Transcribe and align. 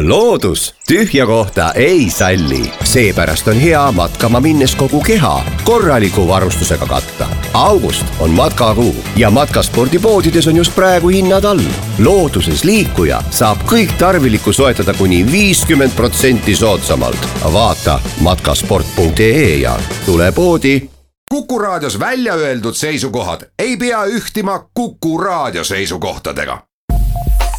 loodus 0.00 0.74
tühja 0.88 1.26
kohta 1.26 1.72
ei 1.72 2.10
salli, 2.10 2.72
seepärast 2.84 3.48
on 3.48 3.56
hea 3.56 3.92
matkama 3.92 4.40
minnes 4.40 4.74
kogu 4.76 5.00
keha 5.00 5.44
korraliku 5.64 6.28
varustusega 6.28 6.86
katta. 6.86 7.28
august 7.54 8.06
on 8.20 8.30
matkakuu 8.30 8.96
ja 9.16 9.30
matkaspordipoodides 9.30 10.48
on 10.48 10.56
just 10.56 10.74
praegu 10.74 11.08
hinnad 11.08 11.44
all. 11.44 11.60
looduses 11.98 12.64
liikuja 12.64 13.22
saab 13.30 13.58
kõik 13.66 13.92
tarviliku 13.98 14.52
soetada 14.52 14.94
kuni 14.94 15.32
viiskümmend 15.32 15.92
protsenti 15.96 16.56
soodsamalt. 16.56 17.28
vaata 17.52 18.00
matkasport.ee 18.20 19.56
ja 19.56 19.78
tule 20.06 20.32
poodi. 20.32 20.88
kuku 21.30 21.58
raadios 21.58 21.98
välja 21.98 22.34
öeldud 22.34 22.74
seisukohad 22.74 23.40
ei 23.58 23.76
pea 23.76 24.04
ühtima 24.04 24.64
Kuku 24.74 25.18
raadio 25.18 25.64
seisukohtadega. 25.64 26.62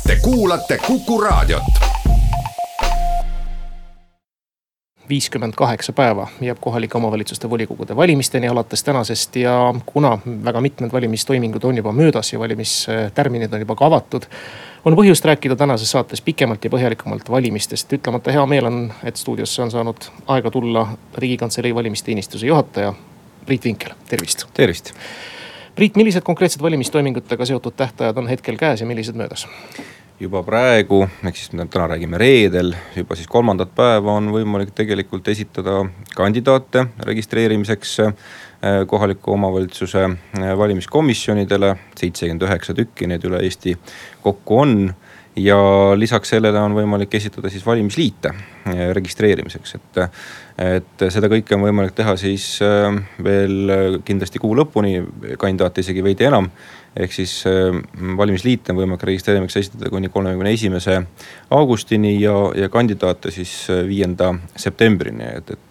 Te 0.08 0.16
kuulate 0.16 0.78
Kuku 0.78 1.22
raadiot 1.22 1.93
viiskümmend 5.10 5.54
kaheksa 5.54 5.94
päeva 5.94 6.28
jääb 6.42 6.58
kohalike 6.62 6.98
omavalitsuste 6.98 7.50
volikogude 7.50 7.96
valimisteni 7.96 8.48
alates 8.48 8.84
tänasest 8.84 9.36
ja 9.36 9.74
kuna 9.86 10.18
väga 10.46 10.62
mitmed 10.62 10.92
valimistoimingud 10.92 11.64
on 11.64 11.78
juba 11.78 11.92
möödas 11.92 12.34
ja 12.34 12.40
valimistärminid 12.40 13.54
on 13.54 13.60
juba 13.60 13.76
ka 13.76 13.86
avatud. 13.86 14.24
on 14.86 14.96
põhjust 14.96 15.26
rääkida 15.26 15.56
tänases 15.56 15.92
saates 15.92 16.22
pikemalt 16.22 16.64
ja 16.64 16.70
põhjalikumalt 16.70 17.30
valimistest, 17.30 17.94
ütlemata 17.94 18.32
hea 18.32 18.46
meel 18.46 18.66
on, 18.66 18.94
et 19.04 19.16
stuudiosse 19.16 19.62
on 19.62 19.72
saanud 19.72 20.10
aega 20.28 20.52
tulla 20.52 20.88
riigikantselei 21.18 21.76
valimisteenistuse 21.76 22.48
juhataja 22.48 22.94
Priit 23.46 23.64
Vinkel, 23.66 23.92
tervist. 24.10 24.46
tervist. 24.54 24.94
Priit, 25.76 25.96
millised 25.96 26.22
konkreetsed 26.22 26.62
valimistoimingutega 26.62 27.46
seotud 27.46 27.74
tähtajad 27.78 28.18
on 28.18 28.28
hetkel 28.28 28.58
käes 28.58 28.82
ja 28.82 28.88
millised 28.88 29.16
möödas? 29.16 29.48
Juba 30.24 30.42
praegu, 30.46 31.04
ehk 31.26 31.38
siis 31.38 31.52
täna 31.52 31.88
räägime 31.92 32.20
reedel, 32.22 32.74
juba 32.96 33.18
siis 33.20 33.28
kolmandat 33.32 33.74
päeva 33.76 34.16
on 34.18 34.32
võimalik 34.34 34.72
tegelikult 34.76 35.28
esitada 35.32 35.82
kandidaate 36.16 36.86
registreerimiseks 37.10 37.96
äh, 38.06 38.14
kohaliku 38.88 39.36
omavalitsuse 39.36 40.06
äh, 40.08 40.54
valimiskomisjonidele. 40.58 41.76
seitsekümmend 42.00 42.48
üheksa 42.48 42.76
tükki 42.78 43.08
neid 43.08 43.26
üle 43.28 43.42
Eesti 43.44 43.76
kokku 44.24 44.60
on 44.64 44.94
ja 45.36 45.58
lisaks 45.98 46.30
sellele 46.36 46.62
on 46.62 46.76
võimalik 46.78 47.16
esitada 47.18 47.50
siis 47.50 47.66
valimisliite 47.66 48.32
äh, 48.32 48.86
registreerimiseks, 48.96 49.76
et. 49.76 50.02
et 50.64 51.06
seda 51.10 51.28
kõike 51.32 51.58
on 51.58 51.66
võimalik 51.66 51.96
teha 51.98 52.14
siis 52.22 52.60
veel 53.26 54.00
kindlasti 54.06 54.40
kuu 54.40 54.54
lõpuni, 54.56 55.00
kandidaate 55.42 55.82
isegi 55.82 56.04
veidi 56.06 56.30
enam 56.30 56.52
ehk 56.96 57.14
siis 57.14 57.32
äh, 57.50 57.74
valimisliite 58.18 58.72
on 58.74 58.78
võimalik 58.78 59.06
registreerimiseks 59.10 59.66
esitada 59.66 59.90
kuni 59.90 60.12
kolmekümne 60.14 60.52
esimese 60.54 61.00
augustini 61.54 62.14
ja, 62.22 62.36
ja 62.58 62.70
kandidaate 62.70 63.32
siis 63.34 63.54
äh, 63.74 63.82
viienda 63.88 64.34
septembrini, 64.56 65.32
et, 65.40 65.56
et. 65.58 65.62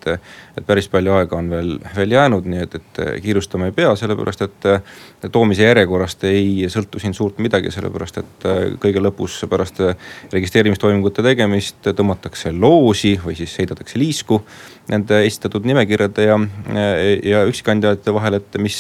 et 0.56 0.66
päris 0.66 0.84
palju 0.92 1.14
aega 1.16 1.36
on 1.38 1.46
veel, 1.48 1.70
veel 1.96 2.10
jäänud, 2.12 2.44
nii 2.50 2.58
et, 2.66 2.74
et 2.76 2.98
kiirustama 3.24 3.70
ei 3.70 3.72
pea, 3.72 3.94
sellepärast 3.96 4.42
et 4.44 4.66
toomise 5.32 5.64
järjekorrast 5.64 6.26
ei 6.28 6.66
sõltu 6.72 7.00
siin 7.00 7.14
suurt 7.16 7.38
midagi, 7.40 7.70
sellepärast 7.72 8.18
et 8.20 8.44
kõige 8.82 9.00
lõpus 9.00 9.38
pärast 9.48 9.80
registreerimistoimingute 10.34 11.24
tegemist 11.24 11.88
tõmmatakse 11.88 12.52
loosi 12.52 13.14
või 13.22 13.38
siis 13.38 13.54
heidetakse 13.62 13.96
liisku 14.02 14.42
nende 14.92 15.22
esitatud 15.24 15.64
nimekirjade 15.64 16.26
ja, 16.26 16.36
ja 17.24 17.42
üksikkandidaatide 17.48 18.14
vahel, 18.14 18.36
et 18.42 18.60
mis 18.60 18.76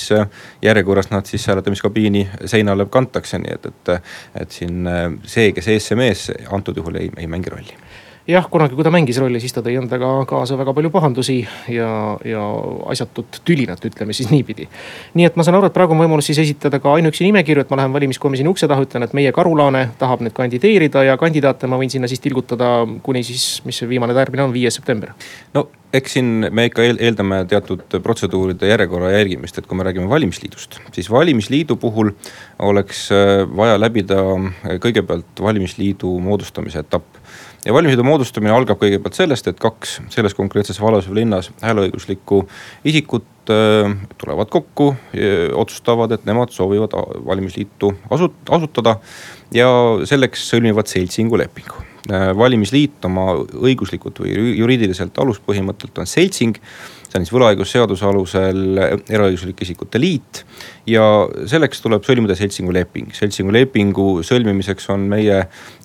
järjekorras 0.62 1.08
nad 1.14 1.30
siis 1.30 1.46
hääletamiskabiini 1.48 2.26
seinale 2.46 2.86
kantakse, 2.90 3.38
nii 3.42 3.54
et, 3.54 3.66
et. 3.66 4.12
et 4.42 4.50
siin 4.52 4.88
see, 5.26 5.52
kes 5.56 5.68
ees-mees 5.72 6.28
antud 6.52 6.76
juhul 6.76 7.00
ei, 7.00 7.10
ei 7.16 7.28
mängi 7.30 7.52
rolli 7.52 7.76
jah, 8.32 8.46
kunagi, 8.50 8.76
kui 8.76 8.86
ta 8.86 8.92
mängis 8.94 9.18
rolli, 9.20 9.40
siis 9.42 9.54
ta 9.54 9.62
tõi 9.64 9.76
endaga 9.80 10.10
kaasa 10.28 10.56
väga 10.60 10.74
palju 10.76 10.90
pahandusi 10.94 11.38
ja, 11.72 11.90
ja 12.26 12.44
asjatut 12.92 13.42
tülinat, 13.46 13.84
ütleme 13.88 14.16
siis 14.16 14.30
niipidi. 14.32 14.68
nii 15.18 15.28
et 15.28 15.36
ma 15.36 15.46
saan 15.46 15.58
aru, 15.58 15.70
et 15.70 15.76
praegu 15.76 15.96
on 15.96 16.02
võimalus 16.02 16.30
siis 16.30 16.40
esitada 16.44 16.80
ka 16.82 16.96
ainuüksi 16.96 17.26
nimekirju, 17.28 17.66
et 17.66 17.72
ma 17.72 17.82
lähen 17.82 17.94
valimiskomisjoni 17.96 18.52
ukse 18.52 18.70
taha, 18.70 18.86
ütlen, 18.86 19.06
et 19.06 19.14
meie 19.16 19.34
Karulaane 19.36 19.88
tahab 20.00 20.24
nüüd 20.24 20.36
kandideerida 20.36 21.04
ja 21.08 21.18
kandidaate 21.20 21.70
ma 21.70 21.80
võin 21.80 21.92
sinna 21.92 22.10
siis 22.10 22.22
tilgutada 22.24 22.82
kuni 23.02 23.24
siis, 23.26 23.60
mis 23.68 23.82
see 23.82 23.90
viimane 23.90 24.16
tarbimine 24.16 24.48
on, 24.48 24.56
viies 24.56 24.80
september. 24.80 25.14
no 25.54 25.68
eks 25.92 26.16
siin 26.16 26.48
me 26.50 26.66
ikka 26.70 26.84
eeldame 26.88 27.42
teatud 27.50 27.98
protseduuride 28.04 28.70
järjekorra 28.70 29.12
järgimist, 29.12 29.58
et 29.58 29.68
kui 29.68 29.76
me 29.76 29.84
räägime 29.86 30.08
valimisliidust, 30.08 30.78
siis 30.96 31.10
valimisliidu 31.12 31.76
puhul 31.80 32.12
oleks 32.64 33.04
äh, 33.12 33.42
vaja 33.56 33.78
läbida 33.80 34.20
äh, 34.22 34.78
kõigepealt 34.82 35.42
valimisliidu 35.44 36.14
moodustamise 36.24 36.80
etapp 36.84 37.21
ja 37.66 37.74
valimisliidu 37.74 38.06
moodustamine 38.06 38.54
algab 38.54 38.80
kõigepealt 38.80 39.18
sellest, 39.18 39.48
et 39.50 39.60
kaks 39.62 39.98
selles 40.12 40.34
konkreetses 40.38 40.80
vallas 40.82 41.06
või 41.10 41.22
linnas 41.22 41.50
hääleõiguslikku 41.62 42.42
isikut 42.90 43.52
äh, 43.52 43.92
tulevad 44.18 44.50
kokku, 44.52 44.92
otsustavad, 45.58 46.14
et 46.16 46.26
nemad 46.28 46.54
soovivad 46.54 46.96
valimisliitu 47.26 47.94
asut-, 48.10 48.42
asutada. 48.50 48.98
ja 49.54 49.68
selleks 50.08 50.48
sõlmivad 50.48 50.90
seltsingu 50.90 51.38
lepingu 51.38 51.84
äh, 52.10 52.32
valimisliit 52.38 53.04
oma 53.04 53.30
õiguslikult 53.42 54.24
või 54.24 54.34
juriidiliselt 54.58 55.18
aluspõhimõttelt 55.18 55.98
on 55.98 56.10
seltsing 56.10 56.58
see 57.12 57.20
on 57.20 57.26
siis 57.26 57.34
võlaõigusseaduse 57.34 58.06
alusel 58.08 58.78
eraõiguslike 59.10 59.66
isikute 59.66 60.00
liit. 60.00 60.42
Ja 60.86 61.02
selleks 61.46 61.82
tuleb 61.82 62.02
sõlmida 62.06 62.34
seltsingu 62.38 62.72
leping, 62.74 63.12
seltsingu 63.14 63.52
lepingu 63.54 64.06
sõlmimiseks 64.26 64.88
on 64.90 65.04
meie 65.10 65.38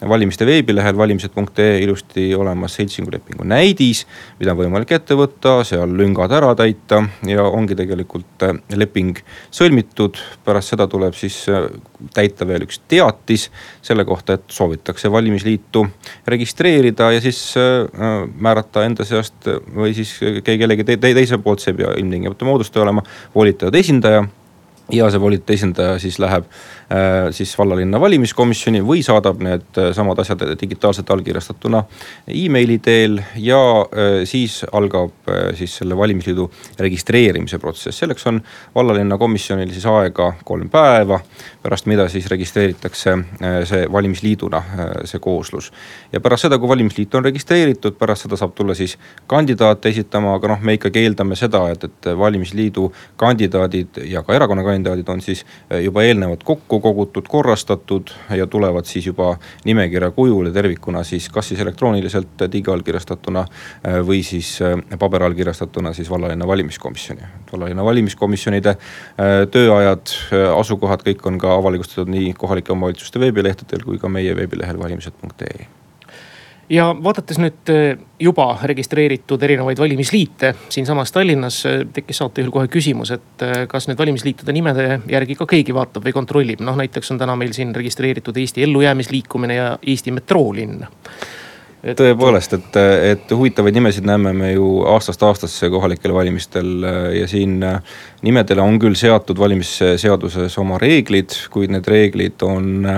valimiste 0.09 0.45
veebilehel 0.47 0.97
valimised.ee 0.97 1.83
ilusti 1.83 2.31
olemas 2.35 2.77
seltsingu 2.79 3.13
lepingu 3.13 3.45
näidis. 3.45 4.05
mida 4.39 4.55
on 4.55 4.61
võimalik 4.63 4.91
ette 4.95 5.17
võtta, 5.17 5.59
seal 5.67 5.93
lüngad 5.97 6.33
ära 6.33 6.53
täita 6.57 7.03
ja 7.29 7.45
ongi 7.45 7.77
tegelikult 7.77 8.47
äh, 8.47 8.57
leping 8.75 9.21
sõlmitud. 9.51 10.17
pärast 10.45 10.73
seda 10.73 10.87
tuleb 10.87 11.13
siis 11.13 11.43
äh, 11.49 11.69
täita 12.13 12.47
veel 12.47 12.65
üks 12.65 12.81
teatis 12.87 13.51
selle 13.81 14.05
kohta, 14.05 14.33
et 14.33 14.49
soovitakse 14.49 15.11
valimisliitu 15.11 15.85
registreerida 16.27 17.11
ja 17.13 17.21
siis 17.21 17.53
äh, 17.57 17.85
määrata 18.33 18.85
enda 18.85 19.05
seast 19.05 19.45
või 19.75 19.93
siis 19.93 20.17
kellegi 20.43 20.83
te, 20.83 20.97
te, 20.97 21.13
teiselt 21.13 21.45
poolt, 21.45 21.61
see 21.61 21.75
ei 21.75 21.83
pea 21.83 21.93
ilmtingimata 22.01 22.49
moodustaja 22.49 22.87
olema, 22.87 23.05
volitatud 23.35 23.77
esindaja 23.77 24.25
ja 24.91 25.09
see 25.11 25.19
volitatud 25.21 25.53
esindaja 25.55 25.97
siis 25.99 26.19
läheb 26.19 26.45
äh, 26.47 27.27
siis 27.35 27.51
vallalinna 27.59 27.99
valimiskomisjoni 27.99 28.79
või 28.85 29.01
saadab 29.03 29.41
need 29.43 29.79
äh, 29.79 29.89
samad 29.95 30.19
asjad 30.23 30.43
digitaalselt 30.61 31.09
allkirjastatuna 31.11 31.83
emaili 32.27 32.77
teel. 32.79 33.19
ja 33.35 33.59
äh, 33.81 34.23
siis 34.23 34.61
algab 34.71 35.11
siis 35.57 35.75
selle 35.77 35.97
valimisliidu 35.97 36.47
registreerimise 36.79 37.59
protsess, 37.59 37.99
selleks 37.99 38.27
on 38.27 38.41
vallalinna 38.75 39.17
komisjonil 39.17 39.71
siis 39.73 39.85
aega 39.85 40.33
kolm 40.43 40.69
päeva. 40.69 41.19
pärast 41.63 41.85
mida 41.85 42.07
siis 42.09 42.27
registreeritakse 42.31 43.17
see 43.67 43.87
valimisliiduna, 43.91 44.61
see 45.03 45.19
kooslus. 45.19 45.71
ja 46.11 46.19
pärast 46.19 46.47
seda, 46.47 46.57
kui 46.57 46.69
valimisliit 46.69 47.15
on 47.15 47.25
registreeritud, 47.25 47.97
pärast 47.99 48.23
seda 48.23 48.39
saab 48.39 48.55
tulla 48.55 48.75
siis 48.75 48.97
kandidaate 49.27 49.89
esitama, 49.89 50.35
aga 50.35 50.53
noh, 50.53 50.61
me 50.61 50.77
ikkagi 50.79 51.03
eeldame 51.03 51.35
seda, 51.35 51.65
et, 51.71 51.83
et 51.83 52.11
valimisliidu 52.17 52.91
kandidaadid 53.17 54.03
ja 54.07 54.23
ka 54.23 54.35
erakonna 54.35 54.63
kandidaadid 54.63 54.76
kandidaadid 54.77 55.09
on 55.09 55.21
siis 55.21 55.45
eh, 55.69 55.81
juba 55.83 56.03
eelnevalt 56.03 56.43
kokku 56.43 56.79
kogutud, 56.79 57.27
korrastatud 57.29 58.13
ja 58.37 58.47
tulevad 58.47 58.85
siis 58.85 59.07
juba 59.07 59.37
nimekirja 59.65 60.11
kujul 60.11 60.49
ja 60.49 60.53
tervikuna 60.53 61.03
siis 61.03 61.29
kas 61.29 61.49
siis 61.49 61.61
elektrooniliselt 61.61 62.45
digiallkirjastatuna 62.51 63.45
eh, 63.45 63.99
või 64.07 64.23
siis 64.23 64.57
eh, 64.61 64.77
paberallkirjastatuna 64.99 65.93
siis 65.93 66.09
vallalinna 66.09 66.47
valimiskomisjoni. 66.47 67.21
vallalinna 67.51 67.83
valimiskomisjonide 67.83 68.75
tööajad, 69.51 70.11
asukohad, 70.57 71.03
kõik 71.05 71.25
on 71.27 71.39
ka 71.41 71.55
avalikustatud 71.55 72.11
nii 72.11 72.33
kohalike 72.37 72.73
omavalitsuste 72.73 73.19
veebilehtedel 73.19 73.83
kui 73.85 73.99
ka 74.01 74.09
meie 74.11 74.35
veebilehel 74.35 74.79
valimised.ee 74.79 75.86
ja 76.69 76.87
vaadates 77.03 77.39
nüüd 77.41 77.71
eh, 77.71 77.97
juba 78.19 78.47
registreeritud 78.69 79.43
erinevaid 79.43 79.79
valimisliite 79.79 80.53
siinsamas 80.69 81.13
Tallinnas, 81.15 81.61
eh, 81.65 81.79
tekkis 81.93 82.21
saatejuhil 82.21 82.51
kohe 82.53 82.67
küsimus, 82.71 83.13
et 83.15 83.45
eh, 83.45 83.63
kas 83.71 83.87
nüüd 83.87 83.99
valimisliitude 83.99 84.55
nimede 84.55 85.01
järgi 85.11 85.37
ka 85.39 85.47
keegi 85.49 85.75
vaatab 85.75 86.07
või 86.07 86.15
kontrollib. 86.15 86.63
noh, 86.65 86.77
näiteks 86.79 87.11
on 87.13 87.21
täna 87.21 87.35
meil 87.39 87.55
siin 87.55 87.75
registreeritud 87.75 88.37
Eesti 88.37 88.63
ellujäämisliikumine 88.67 89.55
ja 89.55 89.69
Eesti 89.81 90.11
metroolinn 90.11 90.83
et.... 91.83 91.97
tõepoolest, 91.99 92.57
et, 92.57 92.79
et 93.13 93.31
huvitavaid 93.31 93.75
nimesid 93.77 94.07
näeme 94.07 94.33
me 94.33 94.51
ju 94.51 94.81
aastast 94.91 95.23
aastasse 95.23 95.69
kohalikel 95.71 96.13
valimistel 96.13 96.83
ja 97.15 97.27
siin 97.27 97.61
nimedele 98.21 98.61
on 98.61 98.79
küll 98.79 98.97
seatud 98.99 99.39
valimisseaduses 99.39 100.57
oma 100.59 100.81
reeglid, 100.81 101.35
kuid 101.53 101.71
need 101.71 101.87
reeglid 101.87 102.43
on 102.43 102.89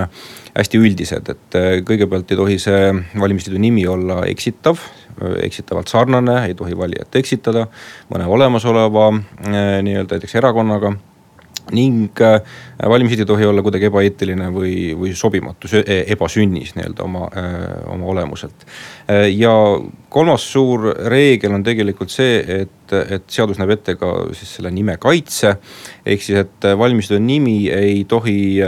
hästi 0.54 0.80
üldised, 0.80 1.30
et 1.32 1.58
äh, 1.58 1.68
kõigepealt 1.86 2.30
ei 2.32 2.38
tohi 2.38 2.56
see 2.62 2.90
valimisliidu 3.20 3.60
nimi 3.62 3.86
olla 3.90 4.22
eksitav, 4.30 4.80
äh, 5.20 5.36
eksitavalt 5.46 5.92
sarnane, 5.92 6.40
ei 6.48 6.56
tohi 6.58 6.76
valijat 6.78 7.20
eksitada 7.20 7.66
mõne 8.10 8.26
olemasoleva 8.30 9.10
äh, 9.14 9.78
nii-öelda 9.86 10.18
näiteks 10.18 10.36
erakonnaga 10.42 10.96
ning 11.70 12.18
valimisliit 12.82 13.20
ei 13.22 13.28
tohi 13.28 13.46
olla 13.46 13.62
kuidagi 13.62 13.86
ebaeetiline 13.86 14.48
või, 14.50 14.72
või 14.98 15.12
sobimatu, 15.14 15.68
e-, 15.78 16.00
ebasünnis 16.10 16.72
nii-öelda 16.74 17.04
oma, 17.04 17.28
oma 17.92 18.08
olemuselt. 18.10 18.64
Äh, 19.10 19.28
ja 19.34 19.52
kolmas 20.10 20.44
suur 20.52 20.90
reegel 21.10 21.54
on 21.54 21.64
tegelikult 21.64 22.12
see, 22.12 22.40
et, 22.64 22.94
et 22.98 23.26
seadus 23.30 23.60
näeb 23.60 23.76
ette 23.76 23.94
ka 23.98 24.10
siis 24.34 24.56
selle 24.58 24.72
nime 24.74 24.96
kaitse. 25.00 25.54
ehk 26.06 26.22
siis, 26.24 26.38
et 26.42 26.66
valmistöö 26.78 27.20
nimi 27.22 27.70
ei 27.70 28.04
tohi 28.08 28.58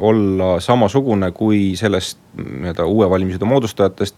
olla 0.00 0.56
samasugune 0.60 1.30
kui 1.36 1.76
sellest 1.78 2.18
nii-öelda 2.32 2.86
uue 2.88 3.10
valimisliidu 3.10 3.46
moodustajatest. 3.46 4.16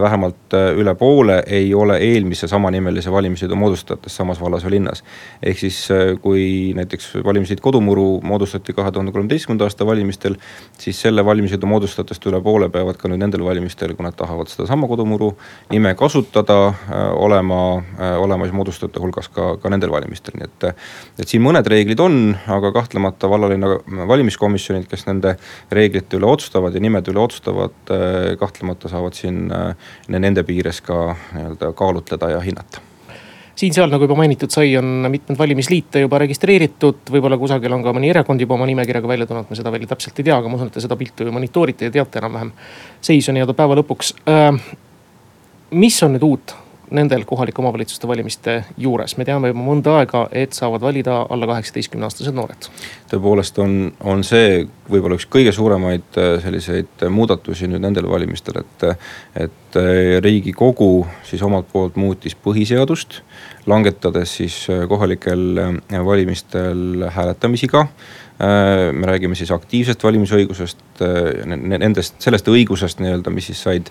vähemalt 0.00 0.56
üle 0.76 0.94
poole 0.94 1.42
ei 1.46 1.74
ole 1.74 1.96
eelmise 1.96 2.48
samanimelise 2.48 3.12
valimisliidu 3.12 3.56
moodustajatest 3.56 4.16
samas 4.16 4.40
vallas 4.40 4.64
või 4.66 4.76
linnas. 4.76 5.04
ehk 5.42 5.58
siis, 5.58 5.88
kui 6.20 6.72
näiteks 6.76 7.14
valimisliit 7.24 7.60
Kodumuru 7.60 8.20
moodustati 8.20 8.72
kahe 8.72 8.92
tuhande 8.92 9.12
kolmeteistkümnenda 9.12 9.64
aasta 9.64 9.86
valimistel. 9.86 10.36
siis 10.78 11.00
selle 11.00 11.24
valimisliidu 11.24 11.66
moodustajatest 11.66 12.26
üle 12.26 12.42
poole 12.42 12.68
peavad 12.68 12.96
ka 12.96 13.08
nüüd 13.08 13.22
nendel 13.24 13.44
valimistel, 13.44 13.94
kui 13.94 14.04
nad 14.04 14.18
tahavad 14.18 14.52
sedasama 14.52 14.88
Kodumuru 15.02 15.32
nime 15.70 15.94
kasutada, 15.98 16.68
äh, 16.68 17.14
olema, 17.18 17.82
äh, 17.98 18.20
olema 18.22 18.46
siis 18.46 18.54
moodustajate 18.54 19.00
hulgas 19.02 19.28
ka, 19.34 19.56
ka 19.58 19.72
nendel 19.72 19.90
valimistel, 19.90 20.36
nii 20.38 20.46
et. 20.46 20.66
et 21.18 21.32
siin 21.32 21.42
mõned 21.42 21.66
reeglid 21.66 22.00
on, 22.00 22.36
aga 22.46 22.70
kahtlemata 22.76 23.30
vallalinna 23.30 23.72
valimiskomisjonid, 24.06 24.86
kes 24.90 25.08
nende 25.08 25.34
reeglite 25.74 26.20
üle 26.20 26.30
otsustavad 26.30 26.78
ja 26.78 26.84
nimede 26.84 27.10
üle 27.10 27.24
otsustavad, 27.24 27.74
äh, 27.90 28.36
kahtlemata 28.38 28.92
saavad 28.92 29.18
siin 29.18 29.50
nende 30.08 30.46
piires 30.46 30.80
ka 30.86 31.02
nii-öelda 31.34 31.74
kaalutleda 31.78 32.30
ja 32.36 32.40
hinnata 32.46 32.92
siin-seal, 33.58 33.90
nagu 33.92 34.06
juba 34.06 34.16
mainitud 34.18 34.52
sai, 34.52 34.74
on 34.78 35.08
mitmeid 35.12 35.38
valimisliite 35.38 36.02
juba 36.04 36.20
registreeritud, 36.22 37.02
võib-olla 37.12 37.38
kusagil 37.40 37.74
on 37.76 37.84
ka 37.84 37.94
mõni 37.96 38.10
erakond 38.12 38.40
juba 38.42 38.56
oma 38.56 38.68
nimekirjaga 38.70 39.10
välja 39.10 39.28
tulnud, 39.28 39.50
ma 39.50 39.58
seda 39.58 39.72
veel 39.74 39.88
täpselt 39.90 40.18
ei 40.18 40.28
tea, 40.28 40.38
aga 40.38 40.50
ma 40.50 40.58
usun, 40.58 40.70
et 40.72 40.78
te 40.78 40.84
seda 40.84 40.98
pilti 41.00 41.28
monitoorite 41.30 41.88
ja 41.88 41.94
teate 41.94 42.22
enam-vähem 42.22 42.52
seisu 43.04 43.34
nii-öelda 43.36 43.56
päeva 43.58 43.78
lõpuks. 43.80 44.14
Mis 45.72 46.02
on 46.02 46.14
nüüd 46.16 46.26
uut 46.26 46.54
nendel 46.92 47.24
kohalike 47.24 47.62
omavalitsuste 47.62 48.08
valimiste 48.08 48.58
juures, 48.80 49.16
me 49.16 49.24
teame 49.24 49.50
juba 49.52 49.64
mõnda 49.64 49.96
aega, 50.00 50.26
et 50.36 50.52
saavad 50.56 50.82
valida 50.84 51.22
alla 51.32 51.48
kaheksateistkümne 51.48 52.06
aastased 52.08 52.36
noored. 52.36 52.68
tõepoolest 53.10 53.58
on, 53.62 53.76
on 54.00 54.24
see 54.26 54.66
võib-olla 54.92 55.16
üks 55.16 55.28
kõige 55.32 55.54
suuremaid 55.56 56.20
äh, 56.20 56.34
selliseid 56.44 57.06
muudatusi 57.10 57.70
nüüd 57.70 57.84
nendel 57.84 58.08
valimistel, 58.10 58.60
et, 58.62 58.86
et 59.46 59.80
äh, 59.80 60.18
riigikogu 60.24 61.06
siis 61.28 61.44
omalt 61.44 61.70
poolt 61.72 61.96
muutis 62.00 62.36
põhiseadust, 62.36 63.22
langetades 63.66 64.36
siis 64.42 64.58
äh, 64.70 64.84
kohalikel 64.90 65.62
valimistel 66.04 67.08
hääletamisiga 67.16 67.86
me 68.42 69.06
räägime 69.06 69.36
siis 69.38 69.52
aktiivsest 69.54 70.02
valimisõigusest, 70.02 70.80
nendest, 71.46 72.16
sellest 72.22 72.48
õigusest 72.50 72.98
nii-öelda, 73.02 73.30
mis 73.30 73.46
siis 73.52 73.60
said 73.62 73.90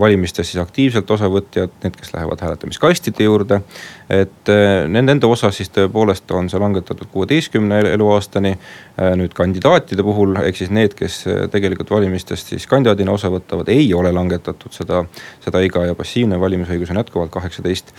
valimistes 0.00 0.50
siis 0.50 0.60
aktiivselt 0.60 1.10
osavõtjad, 1.16 1.72
need, 1.84 1.96
kes 1.96 2.12
lähevad 2.12 2.44
hääletamiskastide 2.44 3.24
juurde. 3.24 3.62
Et 4.10 4.50
nende 4.88 5.26
osas 5.26 5.56
siis 5.56 5.70
tõepoolest 5.72 6.30
on 6.36 6.50
see 6.52 6.60
langetatud 6.60 7.08
kuueteistkümne 7.12 7.80
eluaastani. 7.94 8.56
nüüd 8.94 9.32
kandidaatide 9.34 10.04
puhul, 10.06 10.36
ehk 10.44 10.56
siis 10.56 10.70
need, 10.70 10.92
kes 10.94 11.24
tegelikult 11.50 11.90
valimistest 11.90 12.52
siis 12.52 12.66
kandidaadina 12.70 13.10
osa 13.10 13.26
võtavad, 13.32 13.68
ei 13.72 13.88
ole 13.94 14.12
langetatud 14.14 14.70
seda, 14.70 15.00
seda 15.42 15.62
iga 15.66 15.82
ja 15.88 15.96
passiivne 15.98 16.38
valimisõigus 16.40 16.92
on 16.92 17.00
jätkuvalt 17.02 17.32
kaheksateist 17.34 17.90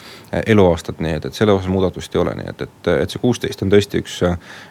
eluaastat, 0.48 1.02
nii 1.04 1.18
et, 1.18 1.26
et 1.26 1.36
selle 1.36 1.52
osas 1.52 1.68
muudatust 1.68 2.16
ei 2.16 2.22
ole, 2.22 2.36
nii 2.40 2.48
et, 2.54 2.64
et, 2.64 2.92
et 2.94 3.12
see 3.12 3.20
kuusteist 3.20 3.66
on 3.66 3.74
tõesti 3.74 4.00
üks, 4.04 4.22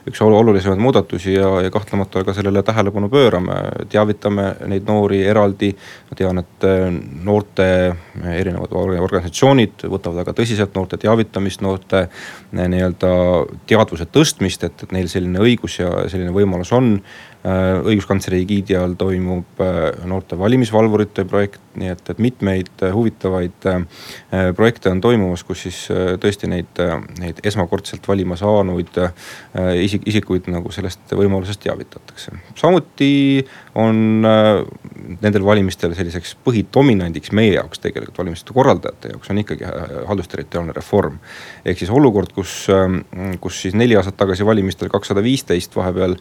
üks 0.08 0.22
olulisemaid 0.24 0.80
muudatusi 0.80 1.34
ja, 1.34 1.50
ja 1.66 1.72
kahtlemata 1.74 2.24
ka 2.24 2.34
sellele 2.36 2.62
tähelepanu 2.64 3.10
pöörame, 3.12 3.58
teavitame 3.92 4.48
neid 4.70 4.88
noori 4.88 5.20
eraldi. 5.26 5.74
ma 6.10 6.18
tean, 6.18 6.40
et 6.40 6.66
noorte 7.24 7.66
erinevad 8.32 8.72
organisatsioonid 8.74 9.86
võtavad 9.90 10.22
väga 10.22 10.36
tõsiselt 10.40 10.74
noorte 10.74 10.98
teavitamist, 11.24 11.62
noorte 11.64 12.08
nii-öelda 12.54 13.12
teadvuse 13.68 14.06
tõstmist, 14.12 14.64
et, 14.64 14.84
et 14.84 14.92
neil 14.94 15.08
selline 15.10 15.40
õigus 15.42 15.80
ja 15.80 16.08
selline 16.10 16.34
võimalus 16.34 16.72
on. 16.76 16.98
Äh, 17.44 17.76
õiguskantsleri 17.84 18.38
egiidi 18.40 18.76
all 18.78 18.94
toimub 18.96 19.60
äh, 19.60 19.90
noorte 20.08 20.38
valimisvalvurite 20.40 21.26
projekt, 21.28 21.60
nii 21.76 21.90
et, 21.92 22.04
et 22.08 22.20
mitmeid 22.22 22.84
huvitavaid 22.94 23.66
projekte 24.56 24.92
on 24.92 25.00
toimumas, 25.02 25.42
kus 25.44 25.64
siis 25.66 25.80
tõesti 26.22 26.46
neid, 26.48 26.78
neid 27.18 27.40
esmakordselt 27.46 28.06
valima 28.06 28.36
saanuid 28.38 28.94
isik, 29.82 30.06
isikuid 30.06 30.46
nagu 30.54 30.70
sellest 30.72 31.16
võimalusest 31.18 31.64
teavitatakse. 31.64 32.36
samuti 32.54 33.42
on 33.74 34.22
nendel 34.22 35.44
valimistel 35.44 35.96
selliseks 35.98 36.36
põhidominandiks 36.46 37.34
meie 37.34 37.56
jaoks 37.56 37.82
tegelikult 37.82 38.22
valimiste 38.22 38.54
korraldajate 38.54 39.14
jaoks 39.16 39.34
on 39.34 39.42
ikkagi 39.42 39.66
haldusterritoriaalne 40.06 40.72
reform. 40.76 41.13
Ehk 41.64 41.78
siis 41.78 41.92
olukord, 41.92 42.32
kus, 42.32 42.66
kus 43.40 43.60
siis 43.66 43.76
neli 43.76 43.96
aastat 43.98 44.16
tagasi 44.16 44.46
valimistel 44.46 44.88
kakssada 44.92 45.22
viisteist 45.24 45.76
vahepeal 45.76 46.16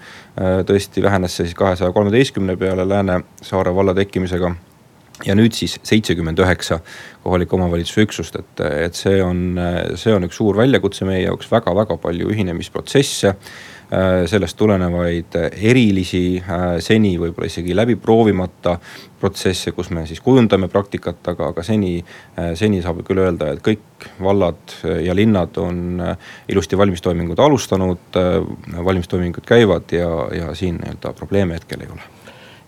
tõesti 0.68 1.04
vähe 1.04 1.13
vähenes 1.13 1.36
see 1.38 1.50
siis 1.50 1.57
kahesaja 1.57 1.94
kolmeteistkümne 1.94 2.56
peale 2.57 2.88
Läänesaare 2.90 3.75
valla 3.75 3.94
tekkimisega. 3.94 4.56
Ja 5.24 5.36
nüüd 5.38 5.54
siis 5.54 5.78
seitsekümmend 5.86 6.40
üheksa 6.42 6.80
kohaliku 7.24 7.56
omavalitsuse 7.56 8.01
üksust, 8.07 8.40
et, 8.40 8.63
et 8.88 8.98
see 8.98 9.22
on, 9.24 9.60
see 10.00 10.13
on 10.16 10.25
üks 10.25 10.40
suur 10.42 10.57
väljakutse 10.57 11.06
meie 11.06 11.22
jaoks 11.28 11.51
väga,, 11.51 11.69
väga-väga 11.69 12.00
palju 12.01 12.31
ühinemisprotsesse. 12.34 13.36
Sellest 14.30 14.57
tulenevaid 14.57 15.36
erilisi, 15.54 16.42
seni 16.81 17.13
võib-olla 17.22 17.50
isegi 17.50 17.75
läbi 17.75 17.95
proovimata 18.01 18.78
protsesse, 19.19 19.72
kus 19.75 19.92
me 19.94 20.06
siis 20.10 20.22
kujundame 20.24 20.68
praktikat, 20.72 21.22
aga, 21.34 21.51
aga 21.54 21.63
seni, 21.63 21.98
seni 22.60 22.81
saab 22.84 23.04
küll 23.07 23.22
öelda, 23.24 23.54
et 23.54 23.62
kõik 23.66 24.07
vallad 24.24 24.78
ja 25.04 25.16
linnad 25.16 25.60
on 25.62 26.01
ilusti 26.50 26.78
valimistoimingud 26.80 27.40
alustanud. 27.40 28.19
valimistoimingud 28.86 29.45
käivad 29.45 29.92
ja, 29.92 30.10
ja 30.34 30.56
siin 30.56 30.81
nii-öelda 30.81 31.13
probleeme 31.13 31.60
hetkel 31.60 31.86
ei 31.86 31.94
ole 31.94 32.13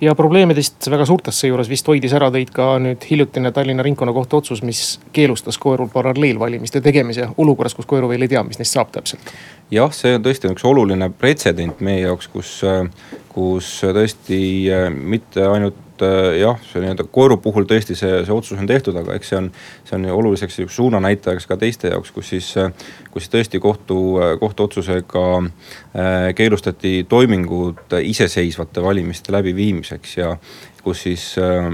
ja 0.01 0.15
probleemidest 0.15 0.89
väga 0.91 1.05
suurtest 1.05 1.39
seejuures 1.39 1.69
vist 1.71 1.87
hoidis 1.87 2.13
ära 2.17 2.27
teid 2.33 2.51
ka 2.55 2.75
nüüd 2.83 3.05
hiljutine 3.09 3.51
Tallinna 3.55 3.83
ringkonnakohtu 3.85 4.41
otsus, 4.41 4.63
mis 4.65 4.99
keelustas 5.15 5.57
koerul 5.61 5.89
paralleelvalimiste 5.93 6.81
tegemise 6.83 7.29
olukorras, 7.37 7.75
kus 7.77 7.87
koeru 7.87 8.09
veel 8.11 8.25
ei 8.27 8.33
tea, 8.35 8.43
mis 8.43 8.59
neist 8.59 8.75
saab 8.75 8.91
täpselt. 8.95 9.31
Jah, 9.71 9.93
see 9.93 10.15
on 10.17 10.25
tõesti 10.25 10.51
üks 10.51 10.65
oluline 10.67 11.09
pretsedent 11.17 11.81
meie 11.85 12.05
jaoks, 12.05 12.27
kus, 12.33 12.51
kus 13.33 13.71
tõesti 13.81 14.39
mitte 14.93 15.47
ainult 15.47 15.81
et 15.95 16.39
jah, 16.39 16.59
see 16.67 16.81
nii-öelda 16.83 17.05
koeru 17.13 17.37
puhul 17.41 17.67
tõesti 17.69 17.95
see, 17.97 18.19
see 18.27 18.33
otsus 18.33 18.59
on 18.59 18.67
tehtud, 18.67 18.95
aga 18.99 19.15
eks 19.15 19.31
see 19.31 19.39
on, 19.39 19.49
see 19.87 19.95
on 19.97 20.07
oluliseks 20.11 20.59
suunanäitajaks 20.75 21.47
ka 21.47 21.57
teiste 21.61 21.91
jaoks, 21.93 22.11
kus 22.15 22.31
siis, 22.33 22.51
kus 23.13 23.29
tõesti 23.31 23.61
kohtu, 23.63 23.97
kohtuotsusega 24.41 25.25
keelustati 26.35 27.05
toimingud 27.09 27.97
iseseisvate 28.01 28.83
valimiste 28.83 29.35
läbiviimiseks 29.35 30.17
ja 30.17 30.35
kus 30.85 31.01
siis 31.07 31.23
äh, 31.41 31.67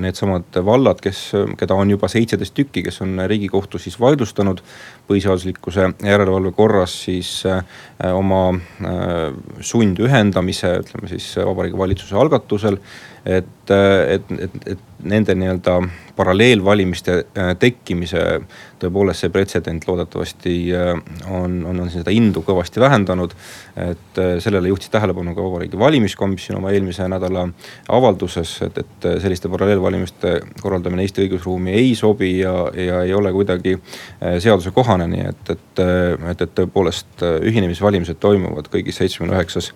needsamad 0.00 0.58
vallad, 0.66 1.00
kes, 1.02 1.22
keda 1.60 1.78
on 1.80 1.94
juba 1.94 2.10
seitseteist 2.12 2.54
tükki, 2.56 2.84
kes 2.84 3.00
on 3.04 3.24
riigikohtu 3.30 3.80
siis 3.80 3.96
vaidlustanud 4.00 4.60
põhiseaduslikkuse 5.08 5.88
järelevalve 6.04 6.52
korras 6.56 6.98
siis 7.06 7.38
äh, 7.48 7.64
oma 8.12 8.44
sundühendamise, 9.64 10.76
ütleme 10.84 11.10
siis 11.10 11.32
Vabariigi 11.40 11.78
Valitsuse 11.78 12.16
algatusel 12.20 12.78
et, 13.24 13.70
et, 13.70 14.32
et, 14.38 14.56
et 14.66 14.78
nende 15.04 15.34
nii-öelda 15.34 15.80
paralleelvalimiste 16.16 17.14
äh, 17.14 17.50
tekkimise 17.58 18.20
tõepoolest 18.82 19.24
see 19.24 19.32
pretsedent 19.34 19.86
loodetavasti 19.88 20.54
äh, 20.76 20.92
on, 21.30 21.58
on, 21.66 21.82
on 21.84 21.90
seda 21.92 22.12
indu 22.14 22.44
kõvasti 22.46 22.80
vähendanud. 22.82 23.34
et 23.76 24.18
äh, 24.22 24.36
sellele 24.38 24.68
juhtis 24.68 24.90
tähelepanu 24.90 25.34
ka 25.34 25.42
Vabariigi 25.42 25.78
Valimiskomisjon 25.78 26.58
oma 26.60 26.70
eelmise 26.70 27.08
nädala 27.10 27.48
avalduses, 27.88 28.52
et, 28.62 28.78
et 28.78 29.08
selliste 29.22 29.48
paralleelvalimiste 29.50 30.34
korraldamine 30.62 31.02
Eesti 31.02 31.26
õigusruumi 31.26 31.74
ei 31.74 31.94
sobi 31.98 32.38
ja, 32.38 32.54
ja 32.78 33.02
ei 33.02 33.14
ole 33.14 33.32
kuidagi 33.32 33.74
seadusekohane, 34.20 35.08
nii 35.10 35.26
et, 35.28 35.50
et, 35.50 35.82
et, 36.30 36.46
et 36.46 36.54
tõepoolest 36.54 37.24
ühinemisvalimised 37.50 38.20
toimuvad 38.22 38.70
kõigis 38.72 39.00
seitsmekümne 39.00 39.36
üheksas 39.36 39.72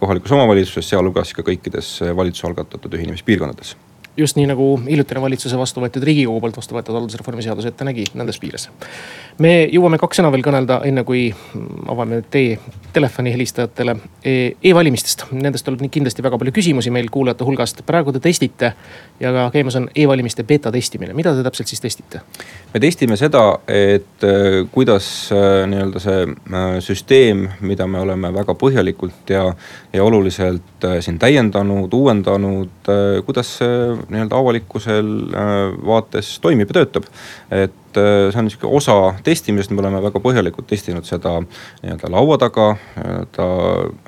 kohalikus 0.00 0.32
omavalitsuses, 0.34 0.88
sealhulgas 0.88 1.34
ka 1.36 1.44
kõikides 1.46 1.92
valitsuse 2.16 2.48
algatatud 2.48 2.67
ühinemispiirkondades 2.94 3.76
just 4.18 4.36
nii 4.36 4.48
nagu 4.50 4.68
hiljutine 4.82 5.22
valitsuse 5.22 5.58
vastu 5.58 5.82
võetud, 5.82 6.04
riigikogu 6.04 6.40
poolt 6.42 6.58
vastu 6.58 6.76
võetud 6.76 6.96
haldusreformi 6.98 7.44
seadus 7.44 7.68
ette 7.70 7.86
nägi, 7.86 8.08
nendes 8.18 8.38
piires. 8.42 8.68
me 9.38 9.52
jõuame 9.70 9.98
kaks 9.98 10.18
sõna 10.18 10.32
veel 10.34 10.42
kõnelda, 10.42 10.80
enne 10.88 11.04
kui 11.06 11.28
avame 11.88 12.22
tee 12.30 12.58
telefoni 12.92 13.32
helistajatele 13.32 13.96
e. 14.24 14.34
e-valimistest, 14.70 15.28
nendest 15.32 15.64
tuleb 15.64 15.84
nii 15.84 15.92
kindlasti 15.98 16.24
väga 16.26 16.38
palju 16.38 16.52
küsimusi 16.56 16.90
meil 16.90 17.10
kuulajate 17.10 17.46
hulgast. 17.46 17.82
praegu 17.86 18.12
te 18.12 18.20
testite 18.20 18.72
ja 19.20 19.32
ka 19.32 19.48
käimas 19.54 19.76
on 19.78 19.88
e-valimiste 19.94 20.44
beeta 20.44 20.72
testimine, 20.74 21.14
mida 21.14 21.34
te 21.34 21.46
täpselt 21.46 21.70
siis 21.70 21.80
testite? 21.80 22.22
me 22.74 22.80
testime 22.80 23.16
seda, 23.16 23.44
et 23.68 24.26
äh, 24.26 24.66
kuidas 24.72 25.30
äh, 25.32 25.62
nii-öelda 25.70 26.02
see 26.02 26.26
äh, 26.26 26.66
süsteem, 26.84 27.46
mida 27.60 27.86
me 27.86 28.02
oleme 28.02 28.32
väga 28.34 28.54
põhjalikult 28.58 29.30
ja, 29.32 29.44
ja 29.92 30.04
oluliselt 30.04 30.86
siin 31.00 31.18
täiendanud, 31.18 31.92
uuendanud, 31.94 32.90
kuidas 33.26 33.56
see 33.58 33.78
nii-öelda 34.12 34.38
avalikkusel 34.38 35.10
vaates 35.86 36.38
toimib 36.44 36.70
ja 36.70 36.80
töötab. 36.80 37.08
et 37.50 37.96
äh, 37.96 38.28
see 38.32 38.40
on 38.40 38.50
sihuke 38.50 38.68
osa 38.76 39.14
testimisest, 39.24 39.72
me 39.72 39.82
oleme 39.82 40.00
väga 40.04 40.20
põhjalikult 40.22 40.68
testinud 40.70 41.06
seda 41.08 41.38
nii-öelda 41.42 42.10
laua 42.12 42.38
taga, 42.40 42.68
nii-öelda 42.96 43.48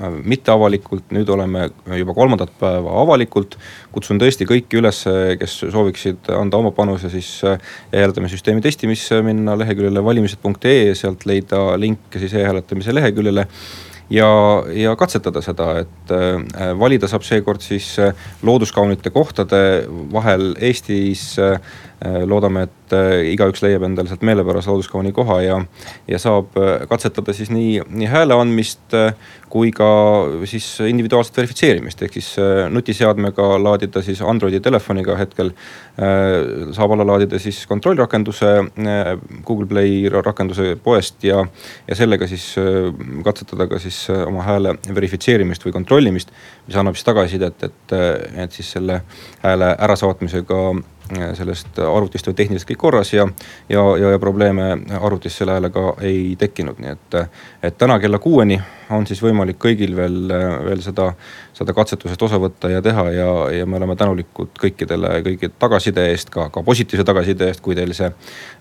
äh, 0.07 0.17
mitteavalikult, 0.35 1.11
nüüd 1.17 1.29
oleme 1.33 1.69
juba 1.99 2.15
kolmandat 2.15 2.53
päeva 2.61 2.97
avalikult. 3.03 3.59
kutsun 3.93 4.21
tõesti 4.23 4.47
kõiki 4.49 4.81
üles, 4.81 5.03
kes 5.41 5.59
sooviksid 5.67 6.31
anda 6.37 6.61
oma 6.61 6.73
panuse 6.77 7.11
siis 7.13 7.33
äh, 7.45 7.61
e-hääletamissüsteemi 7.93 8.65
testimisse, 8.65 9.23
minna 9.27 9.59
leheküljele 9.59 10.05
valimised.ee, 10.05 10.95
sealt 10.95 11.27
leida 11.27 11.63
link 11.81 12.21
siis 12.21 12.35
e-hääletamise 12.35 12.95
leheküljele 12.95 13.47
ja, 14.11 14.31
ja 14.75 14.95
katsetada 14.99 15.43
seda, 15.45 15.71
et 15.85 16.15
äh, 16.15 16.73
valida 16.79 17.09
saab 17.11 17.25
seekord 17.27 17.63
siis 17.65 17.93
äh, 18.03 18.15
looduskaunite 18.47 19.13
kohtade 19.15 19.63
vahel 20.13 20.53
Eestis 20.59 21.33
äh, 21.39 21.59
loodame, 22.01 22.63
et 22.65 22.95
igaüks 23.35 23.61
leiab 23.61 23.85
endale 23.85 24.09
sealt 24.09 24.23
meelepärase 24.25 24.71
looduskauni 24.71 25.13
koha 25.13 25.41
ja, 25.45 25.59
ja 26.09 26.19
saab 26.19 26.55
katsetada 26.89 27.35
siis 27.37 27.51
nii, 27.53 27.83
nii 27.93 28.09
hääle 28.09 28.39
andmist 28.41 28.97
kui 29.51 29.73
ka 29.75 29.89
siis 30.49 30.67
individuaalset 30.87 31.37
verifitseerimist, 31.37 32.03
ehk 32.07 32.17
siis 32.17 32.31
nutiseadmega 32.73 33.51
laadida 33.61 34.03
siis 34.07 34.23
Androidi 34.23 34.63
telefoniga 34.65 35.17
hetkel. 35.19 35.53
saab 36.73 36.95
alla 36.95 37.05
laadida 37.07 37.39
siis 37.39 37.67
kontrollrakenduse 37.67 38.53
Google 39.45 39.67
Play 39.67 40.09
rakenduse 40.09 40.77
poest 40.83 41.25
ja, 41.27 41.45
ja 41.89 41.99
sellega 41.99 42.27
siis 42.31 42.55
katsetada 43.25 43.67
ka 43.67 43.79
siis 43.79 44.11
äh, 44.11 44.23
oma 44.29 44.45
hääle 44.47 44.75
verifitseerimist 44.95 45.65
või 45.67 45.73
kontrollimist. 45.73 46.31
mis 46.67 46.77
annab 46.77 46.97
siis 46.97 47.05
tagasisidet, 47.05 47.63
et, 47.63 47.93
äh, 47.93 48.43
et 48.45 48.53
siis 48.53 48.73
selle 48.73 49.01
hääle 49.43 49.75
ärasaatmisega 49.79 50.63
äh, 50.71 51.00
sellest 51.35 51.79
arvutist 51.83 52.29
oli 52.29 52.39
tehniliselt 52.39 52.71
kõik 52.71 52.81
korras 52.81 53.13
ja, 53.13 53.27
ja, 53.69 53.85
ja, 53.99 54.13
ja 54.15 54.19
probleeme 54.23 54.71
arvutis 55.01 55.37
selle 55.41 55.57
häälega 55.57 55.95
ei 56.07 56.37
tekkinud, 56.39 56.79
nii 56.83 56.93
et. 56.93 57.19
et 57.63 57.79
täna 57.79 57.99
kella 58.01 58.19
kuueni 58.19 58.61
on 58.91 59.07
siis 59.07 59.23
võimalik 59.23 59.59
kõigil 59.63 59.97
veel, 59.97 60.33
veel 60.67 60.83
seda, 60.85 61.11
seda 61.57 61.75
katsetusest 61.77 62.23
osa 62.23 62.41
võtta 62.43 62.71
ja 62.73 62.83
teha 62.83 63.07
ja, 63.15 63.31
ja 63.61 63.67
me 63.67 63.79
oleme 63.81 63.97
tänulikud 63.97 64.55
kõikidele, 64.61 65.21
kõigi 65.27 65.53
tagasiside 65.59 66.09
eest, 66.11 66.31
ka, 66.35 66.49
ka 66.55 66.65
positiivse 66.67 67.07
tagasiside 67.07 67.51
eest, 67.51 67.65
kui 67.65 67.79
teil 67.79 67.95
see, 67.97 68.11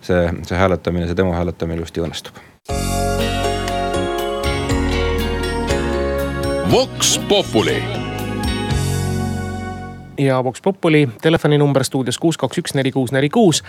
see, 0.01 0.25
see 0.43 0.59
hääletamine, 0.59 1.09
see 1.09 1.17
demo 1.17 1.35
hääletamine 1.37 1.81
ilusti 1.81 2.05
õnnestub 2.05 2.45
Vox 6.69 7.19
Populi. 7.29 8.08
Ja 10.19 10.43
Vox 10.43 10.61
Populi 10.61 11.09
telefoninumber 11.21 11.83
stuudios 11.83 12.17
kuus, 12.19 12.38
kaks, 12.38 12.59
üks, 12.61 12.73
neli, 12.75 12.91
kuus, 12.91 13.11
neli, 13.15 13.29
kuus. 13.29 13.63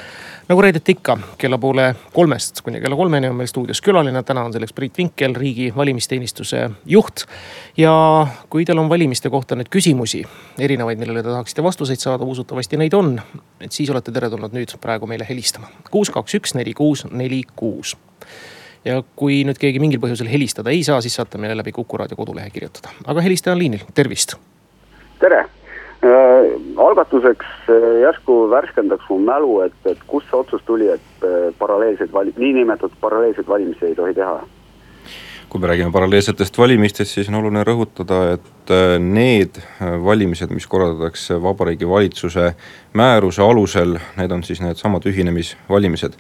nagu 0.49 0.63
reedeti 0.63 0.97
ikka, 0.99 1.17
kella 1.39 1.59
poole 1.59 1.95
kolmest 2.13 2.61
kuni 2.67 2.81
kella 2.81 2.97
kolmeni 2.97 3.31
on 3.31 3.37
meil 3.39 3.49
stuudios 3.49 3.81
külaline, 3.81 4.23
täna 4.27 4.45
on 4.45 4.53
selleks 4.53 4.73
Priit 4.73 4.99
Vinkel, 4.99 5.35
riigi 5.35 5.73
valimisteenistuse 5.77 6.71
juht. 6.87 7.25
ja 7.77 7.93
kui 8.51 8.65
teil 8.65 8.79
on 8.79 8.89
valimiste 8.91 9.31
kohta 9.31 9.57
nüüd 9.57 9.71
küsimusi, 9.71 10.25
erinevaid, 10.59 10.99
millele 10.99 11.23
te 11.23 11.29
tahaksite 11.29 11.63
vastuseid 11.63 12.03
saada, 12.03 12.25
usutavasti 12.25 12.81
neid 12.81 12.95
on. 12.99 13.21
et 13.61 13.73
siis 13.73 13.91
olete 13.91 14.13
teretulnud 14.13 14.57
nüüd 14.57 14.75
praegu 14.81 15.07
meile 15.07 15.27
helistama. 15.29 15.71
kuus, 15.91 16.11
kaks, 16.11 16.35
üks, 16.41 16.55
neli, 16.59 16.75
kuus, 16.75 17.07
neli, 17.11 17.45
kuus 17.57 17.97
ja 18.85 19.03
kui 19.17 19.43
nüüd 19.45 19.59
keegi 19.61 19.81
mingil 19.83 20.01
põhjusel 20.03 20.29
helistada 20.31 20.73
ei 20.73 20.83
saa, 20.87 21.01
siis 21.05 21.17
saate 21.19 21.39
meile 21.41 21.57
läbi 21.59 21.73
Kuku 21.77 22.01
raadio 22.01 22.17
kodulehe 22.17 22.51
kirjutada. 22.51 22.93
aga 23.05 23.21
helistaja 23.21 23.55
on 23.55 23.63
liinil, 23.63 23.85
tervist. 23.95 24.37
tere 25.21 25.41
äh,, 25.45 26.30
algatuseks 26.81 27.47
äh, 27.69 28.01
järsku 28.03 28.37
värskendaks 28.51 29.09
mu 29.11 29.19
mälu, 29.25 29.61
et, 29.67 29.77
et 29.85 30.01
kust 30.07 30.31
see 30.31 30.39
otsus 30.39 30.63
tuli, 30.67 30.89
et 30.95 31.27
äh, 31.27 31.51
paralleelseid 31.59 32.13
vali-, 32.15 32.35
niinimetatud 32.39 32.97
paralleelseid 33.01 33.49
valimisi 33.49 33.91
ei 33.91 33.99
tohi 33.99 34.17
teha? 34.17 34.41
kui 35.51 35.59
me 35.59 35.67
räägime 35.67 35.91
paralleelsetest 35.91 36.59
valimistest, 36.59 37.11
siis 37.11 37.29
on 37.29 37.41
oluline 37.41 37.65
rõhutada, 37.67 38.21
et 38.37 38.71
äh, 38.71 38.93
need 39.03 39.59
valimised, 40.05 40.53
mis 40.55 40.69
korraldatakse 40.71 41.41
Vabariigi 41.43 41.89
Valitsuse 41.91 42.53
määruse 42.95 43.43
alusel, 43.43 43.97
need 44.21 44.31
on 44.31 44.47
siis 44.47 44.63
needsamad 44.63 45.09
ühinemisvalimised 45.11 46.15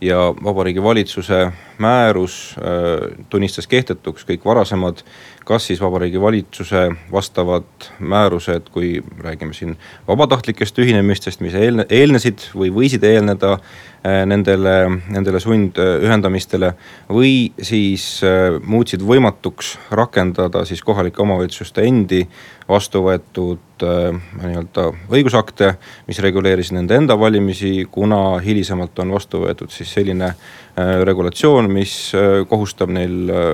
ja 0.00 0.34
Vabariigi 0.44 0.82
Valitsuse 0.82 1.52
määrus 1.78 2.56
äh, 2.58 3.24
tunnistas 3.28 3.66
kehtetuks 3.66 4.26
kõik 4.28 4.44
varasemad, 4.44 5.00
kas 5.44 5.66
siis 5.66 5.80
Vabariigi 5.80 6.20
Valitsuse 6.20 6.90
vastavad 7.12 7.88
määrused, 7.98 8.68
kui 8.72 9.02
räägime 9.24 9.54
siin 9.56 9.76
vabatahtlikest 10.08 10.78
ühinemistest, 10.78 11.40
mis 11.40 11.54
eelne, 11.54 11.86
eelnesid 11.90 12.50
või 12.54 12.72
võisid 12.74 13.04
eelneda 13.04 13.56
nendele, 14.04 14.74
nendele 15.10 15.40
sundühendamistele. 15.40 16.72
või 17.08 17.52
siis 17.62 18.22
äh, 18.24 18.60
muutsid 18.62 19.02
võimatuks 19.02 19.76
rakendada 19.90 20.64
siis 20.64 20.82
kohalike 20.82 21.22
omavalitsuste 21.22 21.82
endi 21.82 22.26
vastu 22.68 23.02
võetud 23.02 23.58
nii-öelda 23.82 24.86
õigusakte, 25.12 25.74
mis 26.08 26.18
reguleerisid 26.18 26.74
nende 26.78 26.96
enda 26.96 27.18
valimisi, 27.18 27.86
kuna 27.90 28.38
hilisemalt 28.42 28.98
on 28.98 29.12
vastu 29.12 29.42
võetud 29.44 29.70
siis 29.70 29.92
selline 29.92 30.32
Äh, 30.76 31.02
regulatsioon, 31.08 31.70
mis 31.72 32.12
äh, 32.14 32.42
kohustab 32.48 32.90
neil 32.92 33.30
äh, 33.32 33.44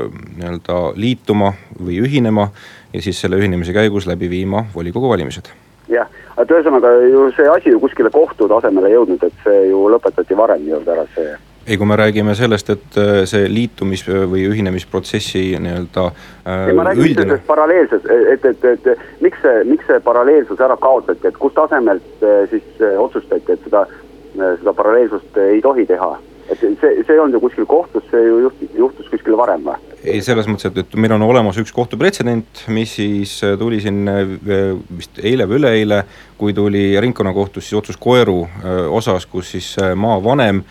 nii-öelda 0.41 0.79
liituma 0.99 1.53
või 1.79 2.01
ühinema 2.03 2.49
ja 2.91 3.03
siis 3.05 3.21
selle 3.23 3.39
ühinemise 3.39 3.71
käigus 3.77 4.09
läbi 4.11 4.27
viima 4.27 4.65
volikogu 4.75 5.07
valimised 5.13 5.53
jah, 5.95 6.11
et 6.39 6.51
ühesõnaga 6.51 6.93
ju 7.07 7.29
see 7.37 7.49
asi 7.53 7.73
ju 7.73 7.81
kuskile 7.83 8.11
kohtu 8.11 8.49
tasemele 8.51 8.93
jõudnud, 8.93 9.25
et 9.27 9.47
see 9.47 9.65
ju 9.71 9.87
lõpetati 9.93 10.37
varem 10.39 10.63
nii-öelda 10.67 10.95
ära, 10.97 11.07
see 11.17 11.33
ei, 11.63 11.77
kui 11.79 11.87
me 11.87 11.95
räägime 11.97 12.35
sellest, 12.35 12.71
et 12.75 12.97
see 13.31 13.47
liitumis- 13.47 14.03
või 14.09 14.49
ühinemisprotsessi 14.51 15.45
nii-öelda 15.63 16.09
ei, 16.11 16.75
ma 16.75 16.89
räägin 16.89 17.05
üldine... 17.05 17.23
sellest 17.23 17.47
paralleelsus, 17.47 18.09
et, 18.33 18.49
et, 18.51 18.65
et, 18.73 18.89
et 18.95 19.23
miks 19.23 19.39
see, 19.45 19.63
miks 19.71 19.87
see 19.87 20.01
paralleelsus 20.03 20.61
ära 20.61 20.77
kaotati, 20.83 21.29
et 21.29 21.39
kust 21.39 21.55
tasemelt 21.61 22.27
siis 22.51 22.85
otsustati, 22.99 23.55
et 23.55 23.69
seda, 23.69 23.87
seda 24.35 24.75
paralleelsust 24.75 25.39
ei 25.47 25.63
tohi 25.63 25.87
teha? 25.87 26.17
et 26.51 26.59
see, 26.59 26.75
see 26.81 27.15
ei 27.15 27.21
olnud 27.23 27.39
ju 27.39 27.47
kuskil 27.47 27.67
kohtus, 27.71 28.05
see 28.11 28.27
ju 28.27 28.43
juhtus, 28.47 28.77
juhtus 28.77 29.09
kuskil 29.15 29.39
varem 29.39 29.63
või? 29.65 29.92
Ei, 30.05 30.23
selles 30.25 30.49
mõttes, 30.51 30.71
et, 30.71 30.79
et 30.83 30.97
meil 30.99 31.15
on 31.17 31.25
olemas 31.27 31.59
üks 31.63 31.73
kohtupretsedent, 31.75 32.65
mis 32.75 32.97
siis 32.99 33.37
äh, 33.47 33.55
tuli 33.59 33.81
siin 33.83 34.03
äh, 34.11 34.35
vist 34.99 35.21
eile 35.23 35.47
või 35.51 35.61
üleeile, 35.63 36.03
kui 36.43 36.55
tuli 36.55 37.01
ringkonnakohtus 37.01 37.69
siis 37.69 37.79
otsus 37.79 37.97
Koeru 38.03 38.41
äh, 38.43 38.81
osas, 38.91 39.27
kus 39.31 39.53
siis 39.55 39.77
maavanem 39.95 40.65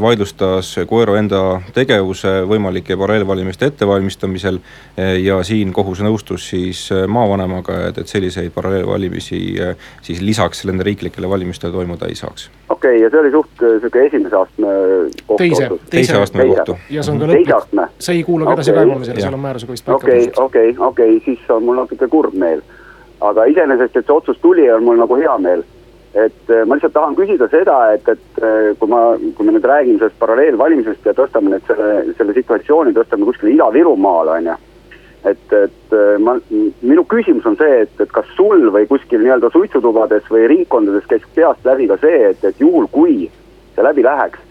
vaidlustas 0.00 0.76
Koeru 0.86 1.14
enda 1.18 1.60
tegevuse 1.74 2.40
võimalike 2.46 2.96
paralleelvalimiste 2.98 3.66
ettevalmistamisel. 3.70 4.58
ja 5.22 5.40
siin 5.42 5.72
kohus 5.72 6.02
nõustus 6.02 6.44
siis 6.50 6.82
maavanemaga, 7.08 7.78
et, 7.88 7.98
et 7.98 8.08
selliseid 8.08 8.52
paralleelvalimisi 8.54 9.40
siis 10.02 10.20
lisaks 10.22 10.64
nende 10.70 10.86
riiklikele 10.86 11.28
valimistele 11.28 11.72
toimuda 11.72 12.06
ei 12.06 12.14
saaks. 12.14 12.50
okei 12.68 12.90
okay,, 12.90 13.02
ja 13.02 13.10
see 13.10 13.20
oli 13.20 13.30
suht 13.30 13.64
sihuke 13.80 14.04
esimese 14.06 14.36
astme 14.36 14.74
kohtu 15.26 15.38
teise, 15.42 15.64
otsus? 15.66 15.88
teise 15.90 16.20
astme 16.20 16.46
kohtu. 16.46 16.78
ja 16.90 17.02
see 17.02 17.14
on 17.14 17.22
ka 17.22 17.30
lõplik, 17.32 17.88
see 17.98 18.16
ei 18.20 18.24
kuulu 18.26 18.46
ka 18.46 18.54
edasi 18.58 18.70
okay. 18.74 18.84
kaebamisele, 18.84 19.26
seal 19.26 19.38
on 19.38 19.44
määrusega 19.46 19.76
vist 19.78 19.90
okei, 19.98 20.30
okei, 20.36 20.74
okei, 20.78 21.18
siis 21.24 21.50
on 21.50 21.66
mul 21.66 21.82
natuke 21.82 22.08
kurb 22.12 22.38
meel. 22.38 22.62
Aga 23.28 23.46
iseenesest, 23.50 23.96
et 23.96 24.06
see 24.06 24.14
otsus 24.14 24.40
tuli, 24.42 24.66
on 24.70 24.84
mul 24.86 25.00
nagu 25.00 25.20
hea 25.20 25.38
meel. 25.38 25.64
et 26.12 26.50
äh, 26.52 26.66
ma 26.68 26.76
lihtsalt 26.76 26.92
tahan 26.92 27.14
küsida 27.16 27.46
seda, 27.48 27.76
et, 27.94 28.08
et 28.08 28.42
äh, 28.44 28.74
kui 28.76 28.90
ma, 28.90 29.14
kui 29.36 29.46
me 29.48 29.54
nüüd 29.54 29.64
räägime 29.64 29.96
sellest 29.96 30.18
paralleelvalimisest 30.20 31.06
ja 31.08 31.14
tõstame 31.16 31.54
nüüd 31.54 31.64
selle, 31.70 32.12
selle 32.18 32.34
situatsiooni, 32.36 32.92
tõstame 32.92 33.24
kuskile 33.24 33.54
Ida-Virumaale, 33.54 34.34
on 34.36 34.50
ju 34.50 34.56
et, 35.24 35.52
et 35.52 35.94
äh, 35.96 36.18
ma, 36.20 36.34
minu 36.82 37.04
küsimus 37.08 37.46
on 37.48 37.56
see, 37.56 37.82
et, 37.86 37.94
et 38.02 38.12
kas 38.12 38.28
sul 38.36 38.68
või 38.74 38.88
kuskil 38.90 39.22
nii-öelda 39.22 39.52
suitsutubades 39.54 40.26
või 40.32 40.48
ringkondades 40.50 41.06
käis 41.10 41.24
peast 41.36 41.64
läbi 41.64 41.88
ka 41.90 41.96
see, 42.02 42.32
et, 42.32 42.44
et 42.44 42.60
juhul, 42.60 42.88
kui 42.92 43.30
see 43.76 43.86
läbi 43.86 44.04
läheks 44.04 44.42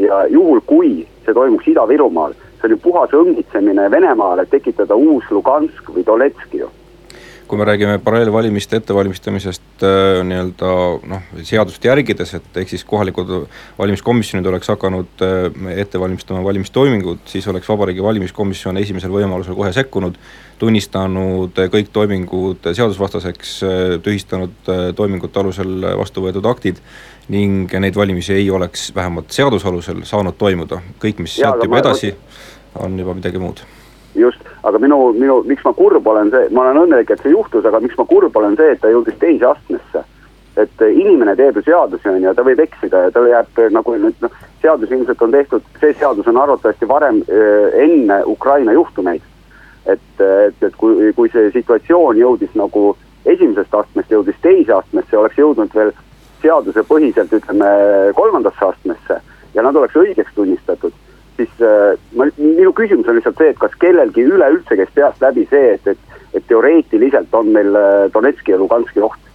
ja 0.00 0.24
juhul, 0.32 0.62
kui 0.66 1.04
see 1.26 1.36
toimuks 1.36 1.68
Ida-Virumaal, 1.70 2.34
see 2.56 2.68
on 2.70 2.74
ju 2.74 2.80
puhas 2.82 3.14
õngitsemine 3.16 3.90
Venemaale, 3.92 4.46
et 4.46 4.54
tekitada 4.56 4.96
uus 4.96 5.28
Lugansk 5.30 5.92
või 5.92 6.06
Donetsk 6.06 6.58
ju 6.58 6.72
kui 7.48 7.58
me 7.58 7.64
räägime 7.64 7.98
paralleelvalimiste 8.02 8.80
ettevalmistamisest 8.80 9.84
äh, 9.86 10.22
nii-öelda 10.26 10.70
noh, 11.10 11.28
seadust 11.46 11.84
järgides, 11.84 12.34
et 12.38 12.58
ehk 12.62 12.72
siis 12.72 12.84
kohalikud 12.88 13.30
valimiskomisjonid 13.78 14.48
oleks 14.50 14.70
hakanud 14.72 15.24
äh, 15.24 15.78
ette 15.82 16.00
valmistama 16.00 16.42
valimistoimingud, 16.44 17.22
siis 17.30 17.48
oleks 17.48 17.68
Vabariigi 17.68 18.02
Valimiskomisjon 18.02 18.80
esimesel 18.82 19.14
võimalusel 19.14 19.58
kohe 19.58 19.72
sekkunud, 19.76 20.18
tunnistanud 20.58 21.58
kõik 21.72 21.90
toimingud 21.92 22.70
seadusvastaseks, 22.72 23.56
tühistanud 24.02 24.70
toimingute 24.96 25.42
alusel 25.42 25.90
vastu 26.00 26.24
võetud 26.24 26.48
aktid 26.48 26.80
ning 27.28 27.72
neid 27.80 27.96
valimisi 27.96 28.32
ei 28.38 28.50
oleks 28.50 28.88
vähemalt 28.94 29.34
seaduse 29.34 29.68
alusel 29.68 30.04
saanud 30.08 30.38
toimuda, 30.38 30.80
kõik, 31.02 31.20
mis 31.20 31.36
sealt 31.36 31.64
juba 31.64 31.82
edasi, 31.82 32.14
on 32.80 32.98
juba 32.98 33.16
midagi 33.18 33.42
muud. 33.42 33.60
Just, 34.16 34.40
aga 34.66 34.80
minu, 34.82 35.12
minu, 35.14 35.40
miks 35.46 35.64
ma 35.64 35.72
kurb 35.76 36.06
olen 36.10 36.32
see, 36.34 36.50
ma 36.50 36.64
olen 36.64 36.82
õnnelik, 36.86 37.12
et 37.12 37.22
see 37.22 37.32
juhtus, 37.34 37.64
aga 37.68 37.80
miks 37.82 37.96
ma 37.98 38.06
kurb 38.08 38.36
olen 38.36 38.56
see, 38.58 38.74
et 38.74 38.82
ta 38.82 38.90
jõudis 38.90 39.18
teise 39.22 39.50
astmesse. 39.52 40.04
et 40.56 40.80
inimene 40.80 41.34
teeb 41.36 41.58
ju 41.58 41.62
seadusi, 41.66 42.08
on 42.08 42.22
ju, 42.24 42.30
ta 42.32 42.42
võib 42.42 42.60
eksida 42.64 43.02
ja 43.04 43.10
tal 43.12 43.26
jääb 43.28 43.58
nagu 43.74 43.92
nüüd 43.92 44.22
noh, 44.24 44.36
seadus 44.62 44.90
ilmselt 44.90 45.22
on 45.22 45.34
tehtud, 45.34 45.66
see 45.82 45.92
seadus 46.00 46.30
on 46.32 46.38
arvatavasti 46.40 46.88
varem 46.88 47.18
äh, 47.28 47.76
enne 47.84 48.22
Ukraina 48.24 48.72
juhtumeid. 48.72 49.22
et, 49.86 50.08
et, 50.18 50.62
et 50.62 50.76
kui, 50.76 51.12
kui 51.14 51.28
see 51.30 51.50
situatsioon 51.54 52.16
jõudis 52.18 52.56
nagu 52.58 52.96
esimesest 53.26 53.74
astmest 53.74 54.10
jõudis 54.10 54.40
teise 54.42 54.72
astmesse, 54.74 55.18
oleks 55.18 55.38
jõudnud 55.38 55.74
veel 55.74 55.92
seadusepõhiselt 56.42 57.32
ütleme 57.32 57.68
kolmandasse 58.14 58.64
astmesse 58.64 59.20
ja 59.54 59.62
nad 59.62 59.76
oleks 59.76 59.94
õigeks 59.96 60.34
tunnistatud 60.34 60.96
siis 61.36 61.62
äh, 61.64 61.98
ma, 62.16 62.28
minu 62.38 62.72
küsimus 62.76 63.08
on 63.08 63.18
lihtsalt 63.18 63.38
see, 63.40 63.52
et 63.52 63.60
kas 63.60 63.76
kellelgi 63.82 64.26
üleüldse 64.26 64.78
käis 64.78 64.92
peast 64.96 65.22
läbi 65.24 65.46
see, 65.50 65.76
et, 65.76 65.92
et, 65.94 66.18
et 66.34 66.48
teoreetiliselt 66.48 67.34
on 67.36 67.52
meil 67.54 67.76
äh, 67.76 68.08
Donetski 68.14 68.54
ja 68.54 68.60
Luganski 68.60 69.04
oht 69.04 69.25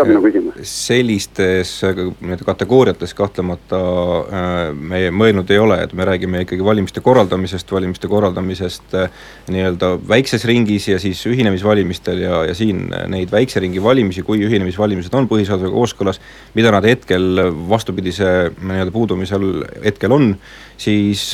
on 0.00 0.08
minu 0.08 0.22
küsimus. 0.24 0.54
sellistes 0.62 1.72
äh, 1.84 1.98
nii-öelda 2.20 2.44
kategooriates 2.46 3.14
kahtlemata 3.14 3.78
äh, 3.78 4.60
me 4.72 5.02
mõelnud 5.14 5.50
ei 5.52 5.58
ole, 5.60 5.78
et 5.84 5.92
me 5.96 6.06
räägime 6.08 6.42
ikkagi 6.46 6.64
valimiste 6.64 7.02
korraldamisest, 7.04 7.72
valimiste 7.72 8.08
korraldamisest 8.08 8.96
äh, 8.98 9.10
nii-öelda 9.52 9.94
väikses 10.08 10.46
ringis 10.48 10.88
ja 10.88 10.98
siis 11.02 11.20
ühinemisvalimistel 11.28 12.22
ja, 12.24 12.44
ja 12.48 12.54
siin 12.56 12.86
neid 13.12 13.32
väikse 13.32 13.60
ringi 13.64 13.82
valimisi, 13.82 14.24
kui 14.26 14.40
ühinemisvalimised 14.46 15.14
on 15.18 15.28
põhiseadusega 15.30 15.74
kooskõlas, 15.74 16.22
mida 16.54 16.72
nad 16.74 16.88
hetkel 16.88 17.44
vastupidise 17.68 18.32
nii-öelda 18.62 18.94
puudumisel 18.94 19.46
hetkel 19.84 20.16
on, 20.16 20.32
siis 20.80 21.32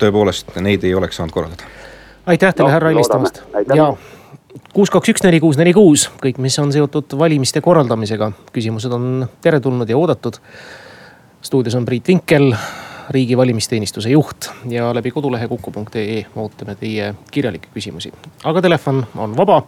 tõepoolest 0.00 0.56
neid 0.64 0.84
ei 0.88 0.94
oleks 0.96 1.20
saanud 1.20 1.34
korraldada. 1.34 1.68
aitäh 2.26 2.54
teile 2.54 2.70
no,, 2.70 2.74
härra 2.74 2.94
helistamast 2.94 3.42
ja 3.76 3.92
kuus, 4.72 4.90
kaks, 4.90 5.12
üks, 5.12 5.24
neli, 5.24 5.40
kuus, 5.40 5.58
neli, 5.60 5.72
kuus, 5.76 6.08
kõik, 6.22 6.38
mis 6.42 6.58
on 6.62 6.72
seotud 6.74 7.16
valimiste 7.18 7.62
korraldamisega, 7.64 8.30
küsimused 8.52 8.92
on 8.92 9.26
teretulnud 9.44 9.88
ja 9.88 9.98
oodatud. 9.98 10.38
stuudios 11.42 11.74
on 11.74 11.84
Priit 11.84 12.08
Vinkel, 12.08 12.54
riigi 13.10 13.36
valimisteenistuse 13.36 14.10
juht 14.10 14.48
ja 14.70 14.94
läbi 14.94 15.10
kodulehe 15.10 15.48
kuku.ee 15.48 16.24
ootame 16.36 16.74
teie 16.74 17.14
kirjalikke 17.30 17.68
küsimusi. 17.74 18.12
aga 18.44 18.62
telefon 18.62 19.06
on 19.16 19.36
vaba. 19.36 19.62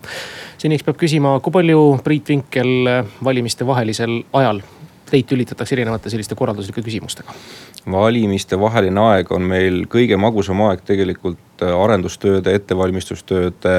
seniks 0.58 0.84
peab 0.84 0.96
küsima, 0.96 1.40
kui 1.40 1.52
palju 1.52 2.00
Priit 2.04 2.28
Vinkel 2.28 3.04
valimiste 3.24 3.66
vahelisel 3.66 4.22
ajal 4.32 4.62
teid 5.10 5.26
tülitatakse 5.28 5.74
erinevate 5.74 6.10
selliste 6.10 6.34
korralduslike 6.34 6.82
küsimustega? 6.82 7.34
valimiste 7.90 8.60
vaheline 8.60 9.00
aeg 9.00 9.32
on 9.32 9.42
meil 9.48 9.84
kõige 9.90 10.16
magusam 10.16 10.62
aeg 10.68 10.80
tegelikult 10.86 11.53
arendustööde, 11.62 12.54
ettevalmistustööde, 12.58 13.74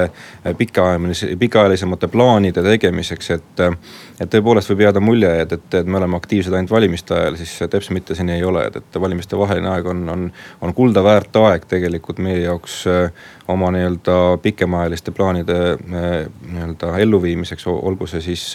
äh, 0.46 0.56
pikaajalise, 0.56 1.36
pikaajalisemate 1.36 2.08
plaanide 2.08 2.62
tegemiseks, 2.62 3.30
et. 3.30 3.60
Äh, 3.60 3.76
et 4.16 4.30
tõepoolest 4.32 4.70
võib 4.70 4.80
jääda 4.80 5.00
mulje, 5.04 5.28
et, 5.42 5.50
et, 5.52 5.74
et 5.76 5.88
me 5.88 5.98
oleme 5.98 6.16
aktiivsed 6.16 6.54
ainult 6.56 6.70
valimiste 6.72 7.12
ajal, 7.12 7.34
siis 7.36 7.50
täpselt 7.68 7.92
mitte 7.98 8.14
see 8.16 8.24
nii 8.24 8.38
ei 8.38 8.46
ole, 8.48 8.62
et, 8.70 8.78
et 8.80 8.98
valimiste 9.00 9.36
vaheline 9.36 9.68
aeg 9.68 9.90
on, 9.92 9.98
on, 10.08 10.22
on 10.64 10.72
kulda 10.76 11.02
väärt 11.04 11.36
aeg 11.36 11.66
tegelikult 11.68 12.22
meie 12.24 12.38
jaoks 12.46 12.78
oma 13.52 13.68
nii-öelda 13.74 14.38
pikemaajaliste 14.42 15.12
plaanide 15.12 15.58
nii-öelda 15.84 16.94
elluviimiseks, 17.04 17.66
olgu 17.68 18.08
see 18.10 18.24
siis 18.24 18.46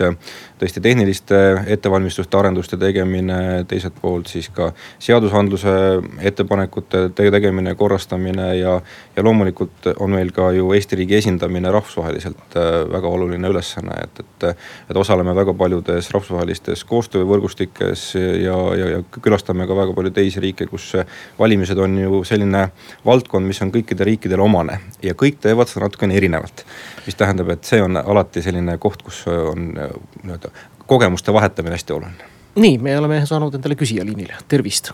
tõesti 0.59 0.81
tehniliste 0.83 1.37
ettevalmistuste, 1.75 2.37
arenduste 2.37 2.79
tegemine, 2.81 3.63
teiselt 3.69 3.95
poolt 4.01 4.33
siis 4.33 4.49
ka 4.49 4.71
seadusandluse 4.99 5.75
ettepanekute 6.19 7.09
tegemine, 7.15 7.75
korrastamine 7.75 8.55
ja 8.57 8.79
ja 9.15 9.23
loomulikult 9.23 9.87
on 9.99 10.13
meil 10.15 10.31
ka 10.35 10.51
ju 10.55 10.71
Eesti 10.75 10.95
riigi 10.95 11.17
esindamine 11.17 11.71
rahvusvaheliselt 11.71 12.55
äh, 12.55 12.69
väga 12.91 13.07
oluline 13.07 13.49
ülesanne, 13.51 13.95
et, 14.03 14.19
et. 14.19 14.45
et 14.89 14.97
osaleme 14.97 15.35
väga 15.35 15.53
paljudes 15.57 16.11
rahvusvahelistes 16.13 16.83
koostöövõrgustikes 16.89 18.05
ja, 18.15 18.55
ja, 18.77 18.89
ja 18.95 19.01
külastame 19.21 19.67
ka 19.67 19.75
väga 19.75 19.95
palju 19.97 20.13
teisi 20.15 20.43
riike, 20.43 20.67
kus 20.71 20.93
valimised 21.39 21.79
on 21.79 21.97
ju 21.99 22.23
selline 22.27 22.67
valdkond, 23.05 23.47
mis 23.47 23.61
on 23.61 23.73
kõikidele 23.73 24.11
riikidele 24.13 24.45
omane 24.45 24.79
ja 25.03 25.15
kõik 25.17 25.41
teevad 25.43 25.71
seda 25.71 25.85
natukene 25.87 26.15
erinevalt. 26.17 26.65
mis 27.05 27.17
tähendab, 27.19 27.49
et 27.49 27.67
see 27.67 27.81
on 27.81 27.97
alati 27.97 28.41
selline 28.41 28.77
koht, 28.77 29.03
kus 29.03 29.25
on 29.27 29.73
nii-öelda 29.73 30.53
kogemuste 30.87 31.33
vahetamine 31.33 31.75
hästi 31.75 31.93
oluline. 31.93 32.31
nii, 32.55 32.77
me 32.77 32.97
oleme 32.99 33.25
saanud 33.25 33.55
endale 33.55 33.75
küsija 33.75 34.05
liinile, 34.05 34.39
tervist. 34.47 34.91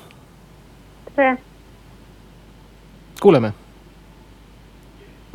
tere. 1.16 1.38
kuuleme 3.22 3.54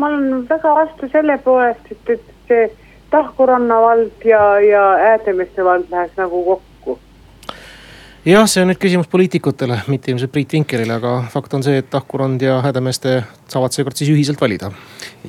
ma 0.03 0.11
olen 0.11 0.47
väga 0.49 0.75
vastu 0.75 1.09
selle 1.13 1.39
poolest, 1.45 1.93
et, 1.95 2.11
et 2.17 2.51
see 2.51 2.67
Tahku-Ranna 3.13 3.79
vald 3.85 4.27
ja, 4.27 4.43
ja 4.65 4.85
Häädemeeste 4.99 5.65
vald 5.65 5.91
läheks 5.93 6.19
nagu 6.19 6.45
kokku. 6.45 6.99
jah, 8.27 8.49
see 8.51 8.65
on 8.65 8.73
nüüd 8.73 8.81
küsimus 8.83 9.11
poliitikutele, 9.13 9.77
mitte 9.93 10.11
ilmselt 10.11 10.33
Priit 10.35 10.57
Vinkelile, 10.57 10.97
aga 10.99 11.13
fakt 11.31 11.55
on 11.55 11.63
see, 11.63 11.79
et 11.79 11.91
Tahku-Rand 11.93 12.43
ja 12.43 12.59
Häädemeeste 12.65 13.15
saavad 13.53 13.77
seekord 13.77 13.99
siis 13.99 14.11
ühiselt 14.11 14.43
valida. 14.43 14.73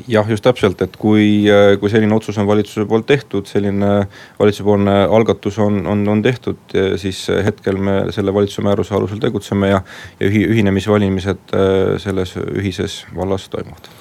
jah, 0.07 0.33
just 0.33 0.47
täpselt, 0.47 0.81
et 0.81 0.97
kui, 0.97 1.45
kui 1.79 1.93
selline 1.93 2.17
otsus 2.17 2.41
on 2.41 2.49
valitsuse 2.49 2.89
poolt 2.89 3.05
tehtud, 3.13 3.45
selline 3.45 3.93
valitsusepoolne 4.41 4.99
algatus 5.19 5.61
on, 5.61 5.83
on, 5.85 6.05
on 6.17 6.25
tehtud, 6.25 6.77
siis 6.97 7.27
hetkel 7.45 7.77
me 7.77 7.99
selle 8.15 8.33
valitsuse 8.33 8.65
määruse 8.65 8.97
alusel 8.97 9.21
tegutseme 9.21 9.75
ja, 9.75 9.85
ja 10.17 10.33
ühi-, 10.33 10.47
ühinemisvalimised 10.49 11.57
äh, 11.57 11.97
selles 12.01 12.37
ühises 12.41 13.03
vallas 13.13 13.51
toimuvad 13.53 13.91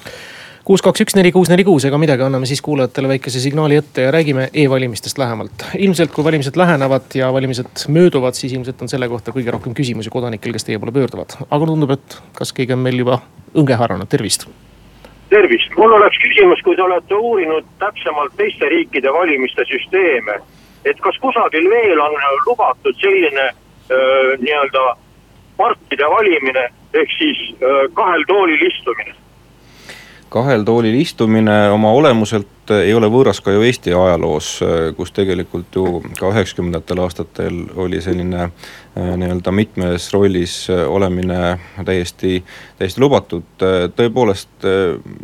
kuus, 0.64 0.82
kaks, 0.82 1.02
üks, 1.04 1.16
neli, 1.18 1.32
kuus, 1.34 1.50
neli, 1.50 1.64
kuus, 1.66 1.84
ega 1.88 1.98
midagi, 1.98 2.22
anname 2.22 2.46
siis 2.46 2.62
kuulajatele 2.62 3.10
väikese 3.10 3.40
signaali 3.42 3.76
ette 3.80 4.06
ja 4.06 4.10
räägime 4.14 4.48
e-valimistest 4.54 5.18
lähemalt. 5.18 5.64
ilmselt, 5.78 6.12
kui 6.14 6.24
valimised 6.24 6.56
lähenevad 6.56 7.14
ja 7.14 7.32
valimised 7.32 7.86
mööduvad, 7.88 8.38
siis 8.38 8.52
ilmselt 8.52 8.82
on 8.82 8.88
selle 8.88 9.08
kohta 9.08 9.34
kõige 9.34 9.50
rohkem 9.50 9.74
küsimusi 9.74 10.10
kodanikel, 10.10 10.52
kes 10.52 10.64
teie 10.64 10.78
poole 10.78 10.94
pöörduvad. 10.94 11.34
aga 11.50 11.66
tundub, 11.66 11.90
et 11.90 12.18
kas 12.38 12.52
keegi 12.52 12.76
on 12.76 12.84
meil 12.84 12.98
juba 13.02 13.18
õnge 13.58 13.78
haaranud, 13.78 14.08
tervist. 14.08 14.46
tervist, 15.30 15.74
mul 15.76 15.96
oleks 15.98 16.18
küsimus, 16.22 16.62
kui 16.62 16.76
te 16.76 16.82
olete 16.82 17.14
uurinud 17.14 17.66
täpsemalt 17.78 18.36
teiste 18.36 18.68
riikide 18.68 19.12
valimiste 19.12 19.64
süsteeme. 19.66 20.38
et 20.84 21.00
kas 21.00 21.18
kusagil 21.18 21.70
veel 21.70 22.00
on 22.00 22.14
lubatud 22.46 22.94
selline 23.00 23.50
nii-öelda 24.38 24.94
partide 25.56 26.06
valimine 26.10 26.68
ehk 26.94 27.10
siis 27.18 27.38
öö, 27.62 27.88
kahel 27.94 28.24
toolil 28.28 28.62
istumine 28.66 29.21
kahel 30.32 30.64
toolil 30.64 30.94
istumine 30.96 31.54
oma 31.70 31.90
olemuselt 31.92 32.72
ei 32.72 32.94
ole 32.94 33.08
võõras 33.12 33.42
ka 33.44 33.52
ju 33.52 33.64
Eesti 33.66 33.92
ajaloos, 33.92 34.48
kus 34.96 35.12
tegelikult 35.12 35.76
ju 35.76 36.00
ka 36.16 36.30
üheksakümnendatel 36.30 37.02
aastatel 37.04 37.58
oli 37.84 38.00
selline 38.00 38.46
äh, 38.46 39.12
nii-öelda 39.20 39.52
mitmes 39.52 40.08
rollis 40.14 40.56
olemine 40.70 41.58
täiesti, 41.84 42.40
täiesti 42.78 43.02
lubatud. 43.02 43.44
tõepoolest 43.98 44.68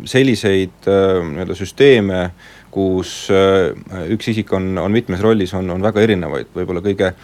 selliseid 0.05 0.89
nii-öelda 0.89 1.57
süsteeme, 1.57 2.23
kus 2.69 3.31
üks 4.13 4.29
isik 4.29 4.53
on, 4.53 4.75
on 4.77 4.93
mitmes 4.93 5.21
rollis, 5.25 5.53
on, 5.57 5.71
on 5.73 5.81
väga 5.81 6.05
erinevaid, 6.05 6.51
võib-olla 6.53 6.85
kõige 6.85 7.15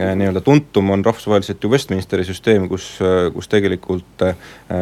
nii-öelda 0.00 0.40
tuntum 0.40 0.90
on 0.90 1.04
rahvusvaheliselt 1.04 1.64
ju 1.64 1.70
Westminsteri 1.70 2.24
süsteem, 2.24 2.68
kus, 2.68 2.86
äh, 3.04 3.28
kus 3.34 3.48
tegelikult 3.48 4.22
äh, 4.24 4.36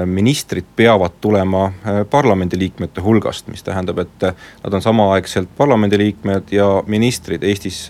ministrid 0.07 0.67
peavad 0.77 1.19
tulema 1.21 1.73
parlamendiliikmete 2.11 3.03
hulgast, 3.03 3.49
mis 3.49 3.63
tähendab, 3.67 3.99
et 3.99 4.27
nad 4.65 4.75
on 4.75 4.83
samaaegselt 4.83 5.49
parlamendiliikmed 5.57 6.53
ja 6.53 6.69
ministrid. 6.87 7.43
Eestis 7.43 7.89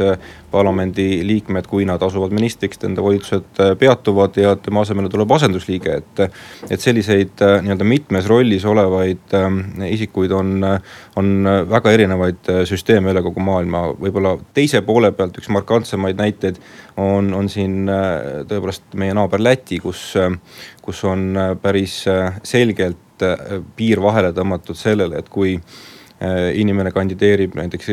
parlamendiliikmed, 0.50 1.66
kui 1.68 1.84
nad 1.88 2.02
asuvad 2.02 2.32
ministriks, 2.32 2.80
nende 2.82 3.02
volitused 3.04 3.60
peatuvad 3.78 4.36
ja 4.40 4.54
tema 4.56 4.84
asemele 4.86 5.10
tuleb 5.12 5.32
asendusliige, 5.36 5.98
et. 6.00 6.22
et 6.70 6.80
selliseid 6.80 7.42
nii-öelda 7.62 7.84
mitmes 7.84 8.26
rollis 8.28 8.64
olevaid 8.64 9.34
isikuid 9.88 10.32
on, 10.32 10.64
on 11.16 11.48
väga 11.70 11.92
erinevaid 11.92 12.50
süsteeme 12.68 13.12
üle 13.12 13.22
kogu 13.26 13.42
maailma. 13.44 13.88
võib-olla 14.00 14.36
teise 14.54 14.80
poole 14.86 15.12
pealt 15.12 15.36
üks 15.40 15.50
markantsemaid 15.52 16.18
näiteid 16.18 16.60
on, 16.98 17.34
on 17.34 17.48
siin 17.50 17.88
äh, 17.90 18.42
tõepoolest 18.48 18.96
meie 18.98 19.14
naaber 19.16 19.42
Läti, 19.42 19.78
kus, 19.82 20.10
äh, 20.18 20.32
kus 20.82 21.04
on 21.06 21.30
äh, 21.36 21.52
päris 21.62 22.02
selgelt 22.46 23.04
piir 23.76 23.98
vahele 23.98 24.30
tõmmatud 24.30 24.78
sellele, 24.78 25.18
et 25.18 25.26
kui 25.26 25.56
inimene 26.54 26.92
kandideerib 26.94 27.56
näiteks 27.58 27.88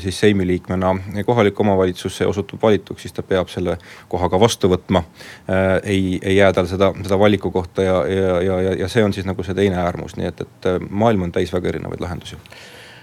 siis 0.00 0.20
seimi 0.20 0.46
liikmena 0.48 0.94
kohalikku 1.24 1.60
omavalitsusse 1.64 2.24
ja 2.24 2.28
osutub 2.32 2.62
valituks, 2.62 3.04
siis 3.04 3.12
ta 3.16 3.20
peab 3.24 3.48
selle 3.52 3.76
koha 4.08 4.28
ka 4.32 4.40
vastu 4.40 4.68
võtma. 4.72 5.02
ei, 5.84 6.18
ei 6.22 6.36
jää 6.36 6.52
tal 6.56 6.68
seda, 6.68 6.90
seda 7.02 7.18
valikukohta 7.20 7.84
ja, 7.84 7.96
ja, 8.08 8.40
ja, 8.40 8.74
ja, 8.82 8.88
see 8.88 9.04
on 9.04 9.12
siis 9.12 9.28
nagu 9.28 9.44
see 9.44 9.56
teine 9.56 9.76
äärmus, 9.84 10.16
nii 10.16 10.28
et, 10.28 10.40
et 10.40 10.68
maailm 10.88 11.28
on 11.28 11.32
täis 11.32 11.52
väga 11.52 11.72
erinevaid 11.74 12.00
lahendusi. 12.00 12.40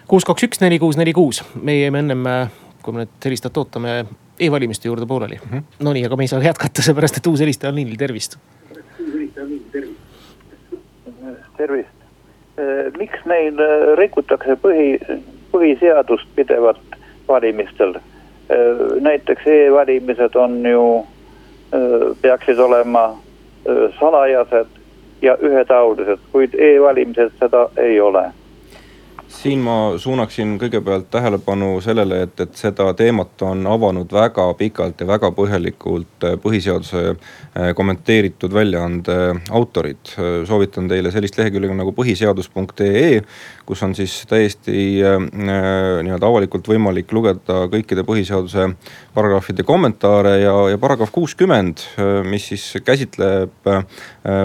kuus, 0.08 0.26
kaks, 0.26 0.50
üks, 0.50 0.66
neli, 0.66 0.82
kuus, 0.82 0.98
neli, 0.98 1.14
kuus, 1.14 1.44
meie 1.62 1.84
jäime 1.84 2.06
ennem, 2.06 2.26
kui 2.82 2.98
me 2.98 3.06
nüüd 3.06 3.30
helistajat 3.30 3.62
ootame 3.62 4.00
e-valimiste 4.40 4.88
juurde 4.88 5.06
pooleli 5.06 5.36
mm. 5.36 5.58
-hmm. 5.58 5.64
Nonii, 5.80 6.06
aga 6.06 6.16
me 6.16 6.24
ei 6.24 6.28
saa 6.28 6.44
jätkata, 6.44 6.82
seepärast 6.82 7.18
et 7.18 7.28
uus 7.28 7.40
helistaja 7.40 7.70
on 7.70 7.76
liinil, 7.76 7.96
tervist. 7.98 8.38
tervist, 11.58 11.90
äh, 12.60 12.94
miks 12.98 13.26
meil 13.26 13.60
äh, 13.60 13.98
rikutakse 13.98 14.58
põhi, 14.62 15.00
põhiseadust 15.52 16.28
pidevalt 16.36 16.98
valimistel? 17.28 17.96
Äh, 17.96 19.02
näiteks 19.02 19.42
e-valimised 19.46 20.36
on 20.36 20.66
ju, 20.66 21.06
peaksid 22.22 22.60
olema 22.60 23.18
salajased 24.00 24.68
ja 25.22 25.38
ühetaolised, 25.42 26.20
kuid 26.32 26.54
e-valimised 26.54 27.32
seda 27.40 27.70
ei 27.78 28.00
ole 28.02 28.32
siin 29.32 29.60
ma 29.64 29.76
suunaksin 30.00 30.56
kõigepealt 30.62 31.10
tähelepanu 31.12 31.78
sellele, 31.84 32.22
et, 32.28 32.40
et 32.40 32.56
seda 32.58 32.88
teemat 32.98 33.42
on 33.46 33.66
avanud 33.68 34.12
väga 34.14 34.48
pikalt 34.60 35.02
ja 35.04 35.08
väga 35.10 35.32
põhjalikult 35.36 36.28
äh, 36.28 36.38
põhiseaduse 36.42 37.04
äh, 37.12 37.72
kommenteeritud 37.76 38.54
väljaande 38.54 39.18
autorid. 39.52 40.14
soovitan 40.48 40.88
teile 40.88 41.12
sellist 41.12 41.38
lehekülge 41.38 41.76
nagu 41.76 41.94
põhiseadus.ee, 41.96 43.22
kus 43.68 43.84
on 43.84 43.94
siis 43.96 44.14
täiesti 44.30 45.02
äh, 45.04 45.18
nii-öelda 45.28 46.28
avalikult 46.28 46.68
võimalik 46.72 47.12
lugeda 47.16 47.66
kõikide 47.72 48.06
põhiseaduse 48.08 48.70
paragrahvide 49.16 49.66
kommentaare 49.68 50.38
ja, 50.40 50.56
ja 50.72 50.80
paragrahv 50.82 51.12
kuuskümmend, 51.14 51.84
mis 52.28 52.48
siis 52.52 52.66
käsitleb 52.86 53.68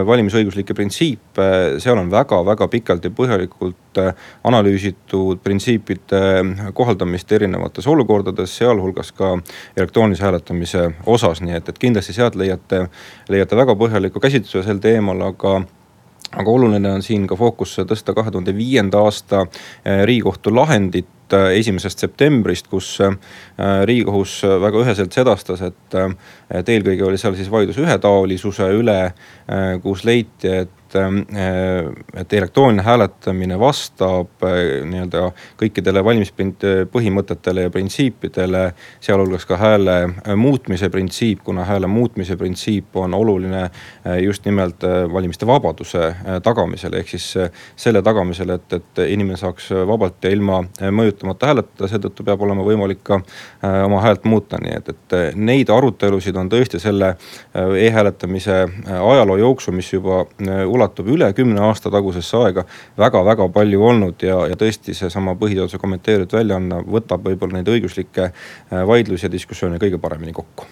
valimisõiguslikke 0.07 0.75
printsiipe, 0.75 1.49
seal 1.83 2.01
on 2.01 2.11
väga-väga 2.11 2.69
pikalt 2.73 3.05
ja 3.05 3.13
põhjalikult 3.15 4.01
analüüsitud 4.49 5.43
printsiipide 5.45 6.23
kohaldamist 6.75 7.33
erinevates 7.33 7.87
olukordades, 7.87 8.57
sealhulgas 8.57 9.13
ka 9.17 9.35
elektroonilise 9.77 10.27
hääletamise 10.27 10.89
osas, 11.07 11.43
nii 11.45 11.59
et, 11.59 11.69
et 11.69 11.79
kindlasti 11.79 12.17
sealt 12.17 12.39
leiate, 12.41 12.87
leiate 13.33 13.59
väga 13.59 13.77
põhjaliku 13.79 14.23
käsitluse 14.23 14.65
sel 14.67 14.83
teemal, 14.83 15.21
aga 15.33 15.61
aga 16.37 16.51
oluline 16.51 16.92
on 16.97 17.03
siin 17.05 17.27
ka 17.29 17.37
fookusse 17.38 17.85
tõsta 17.88 18.14
kahe 18.16 18.33
tuhande 18.33 18.55
viienda 18.57 19.03
aasta 19.05 19.45
eh, 19.45 20.03
riigikohtu 20.09 20.55
lahendit 20.55 21.37
eh, 21.37 21.49
esimesest 21.61 22.05
septembrist, 22.05 22.68
kus 22.73 22.95
eh, 23.05 23.16
riigikohus 23.88 24.38
väga 24.62 24.85
üheselt 24.85 25.16
sedastas, 25.16 25.64
et, 25.68 25.99
et 26.51 26.73
eelkõige 26.75 27.07
oli 27.09 27.21
seal 27.21 27.37
siis 27.38 27.51
vaidlus 27.53 27.81
ühetaolisuse 27.83 28.71
üle, 28.79 29.01
kus 29.85 30.05
leiti, 30.09 30.49
et 30.62 30.82
et, 30.94 32.20
et 32.20 32.33
elektrooniline 32.33 32.83
hääletamine 32.83 33.59
vastab 33.59 34.44
äh, 34.44 34.83
nii-öelda 34.88 35.31
kõikidele 35.61 36.02
valimispõhimõtetele 36.05 37.66
ja 37.66 37.70
printsiipidele. 37.70 38.62
sealhulgas 39.00 39.46
ka 39.46 39.57
hääle 39.57 39.96
äh, 40.05 40.37
muutmise 40.37 40.88
printsiip, 40.90 41.42
kuna 41.44 41.64
hääle 41.64 41.87
muutmise 41.87 42.37
printsiip 42.37 42.96
on 42.96 43.14
oluline 43.14 43.62
äh, 43.62 44.18
just 44.22 44.44
nimelt 44.44 44.83
valimiste 45.12 45.46
vabaduse 45.46 46.14
tagamisel, 46.42 46.94
ehk 46.94 47.09
siis 47.09 47.26
selle 47.76 48.02
tagamisel, 48.02 48.50
et, 48.50 48.72
et 48.72 49.02
inimene 49.09 49.37
saaks 49.37 49.70
vabalt 49.87 50.24
ja 50.24 50.31
ilma 50.31 50.62
mõjutamata 50.90 51.50
hääletada, 51.50 51.88
seetõttu 51.88 52.24
peab 52.26 52.42
olema 52.42 52.64
võimalik 52.66 53.02
ka 53.02 53.20
oma 53.85 54.00
häält 54.02 54.24
muuta, 54.24 54.59
nii 54.62 54.74
et, 54.76 54.88
et 54.88 55.37
neid 55.37 55.70
arutelusid 55.70 56.37
on 56.37 56.50
tõesti 56.52 56.81
selle 56.83 57.14
e-hääletamise 57.55 58.59
ajaloo 58.98 59.37
jooksul, 59.37 59.76
mis 59.76 59.92
juba 59.92 60.24
ulatub 60.66 60.82
ulatub 60.83 61.09
üle 61.14 61.31
kümne 61.37 61.62
aasta 61.68 61.90
tagusesse 61.90 62.37
aega 62.42 62.66
väga-väga 62.99 63.49
palju 63.55 63.85
olnud 63.87 64.23
ja, 64.27 64.42
ja 64.51 64.59
tõesti 64.59 64.95
seesama 64.99 65.37
põhiseaduse 65.38 65.79
kommenteeritud 65.79 66.38
väljaanne 66.38 66.83
võtab 66.90 67.25
võib-olla 67.29 67.61
neid 67.61 67.71
õiguslikke 67.71 68.29
äh, 68.29 68.83
vaidlusi 68.87 69.29
ja 69.29 69.33
diskussioone 69.33 69.81
kõige 69.83 70.03
paremini 70.03 70.35
kokku 70.37 70.66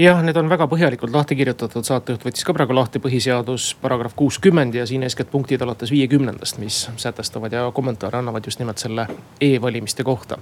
jah, 0.00 0.22
need 0.24 0.36
on 0.40 0.48
väga 0.50 0.66
põhjalikult 0.70 1.12
lahti 1.14 1.36
kirjutatud, 1.38 1.84
saatejuht 1.86 2.24
võttis 2.26 2.46
ka 2.46 2.54
praegu 2.56 2.76
lahti 2.76 3.02
põhiseadus 3.02 3.74
paragrahv 3.82 4.16
kuuskümmend 4.16 4.74
ja 4.80 4.86
siin 4.88 5.04
eeskätt 5.06 5.30
punktid 5.30 5.62
alates 5.62 5.92
viiekümnendast, 5.92 6.60
mis 6.62 6.86
sätestavad 6.96 7.52
ja 7.52 7.68
kommentaare 7.74 8.20
annavad 8.22 8.46
just 8.46 8.62
nimelt 8.62 8.78
selle 8.82 9.08
e-valimiste 9.40 10.06
kohta. 10.06 10.40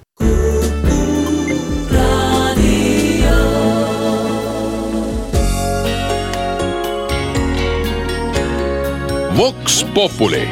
Vox 9.38 9.87
Populi. 9.94 10.48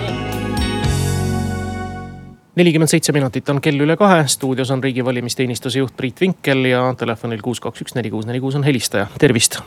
nelikümmend 2.57 2.89
seitse 2.89 3.13
minutit 3.13 3.49
on 3.49 3.59
kell 3.61 3.81
üle 3.83 3.97
kahe, 3.99 4.21
stuudios 4.31 4.71
on 4.71 4.83
riigi 4.85 5.05
valimisteenistuse 5.05 5.79
juht 5.79 5.97
Priit 5.97 6.21
Vinkel 6.21 6.69
ja 6.71 6.85
telefonil 6.99 7.43
kuus, 7.43 7.59
kaks, 7.61 7.83
üks, 7.83 7.97
neli, 7.99 8.13
kuus, 8.15 8.29
neli, 8.29 8.39
kuus 8.41 8.55
on 8.55 8.63
helistaja, 8.63 9.09
tervist. 9.19 9.59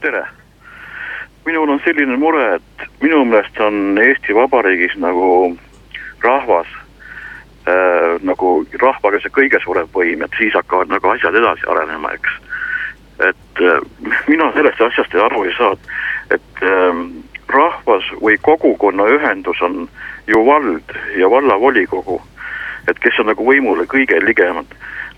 tere, 0.00 0.22
minul 1.48 1.72
on 1.74 1.82
selline 1.84 2.14
mure, 2.16 2.44
et 2.60 2.84
minu 3.02 3.24
meelest 3.24 3.58
on 3.66 3.98
Eesti 3.98 4.36
Vabariigis 4.38 4.94
nagu 5.02 5.56
rahvas 6.22 6.70
äh, 7.66 8.22
nagu 8.22 8.52
rahvaga 8.84 9.18
see 9.24 9.34
kõige 9.40 9.58
suurem 9.64 9.90
võim, 9.96 10.22
et 10.22 10.38
siis 10.38 10.54
hakkavad 10.54 10.94
nagu 10.94 11.10
asjad 11.10 11.40
edasi 11.42 11.66
arenema, 11.74 12.14
eks. 12.14 12.38
et 13.32 13.64
äh, 13.66 13.82
mina 14.30 14.52
sellest 14.54 14.86
asjast 14.92 15.18
aru 15.26 15.42
ei 15.50 15.58
saa, 15.58 15.74
et 16.38 16.64
äh, 16.70 17.02
rahvas 17.50 18.06
või 18.22 18.38
kogukonnaühendus 18.42 19.62
on 19.62 19.88
ju 20.26 20.46
vald 20.46 20.94
ja 21.16 21.30
vallavolikogu, 21.30 22.20
et 22.88 22.98
kes 22.98 23.18
on 23.20 23.30
nagu 23.32 23.46
võimule 23.46 23.86
kõige 23.90 24.20
ligemad. 24.24 24.66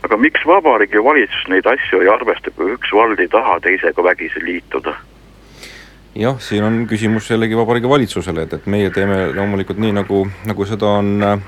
aga 0.03 0.17
miks 0.17 0.43
Vabariigi 0.47 0.99
Valitsus 1.05 1.47
neid 1.49 1.67
asju 1.67 2.01
ei 2.03 2.09
arvesta, 2.11 2.51
kui 2.51 2.73
üks 2.75 2.91
vald 2.93 3.21
ei 3.21 3.29
taha 3.29 3.61
teisega 3.61 4.03
vägisi 4.05 4.43
liituda? 4.45 4.95
Jah, 6.19 6.37
siin 6.43 6.65
on 6.65 6.75
küsimus 6.89 7.29
jällegi 7.31 7.57
Vabariigi 7.57 7.89
Valitsusele, 7.89 8.45
et, 8.45 8.57
et 8.59 8.67
meie 8.71 8.91
teeme 8.93 9.31
loomulikult 9.37 9.81
nii, 9.81 9.95
nagu, 9.97 10.23
nagu 10.49 10.67
seda 10.69 10.91
on 11.01 11.13
äh, 11.25 11.47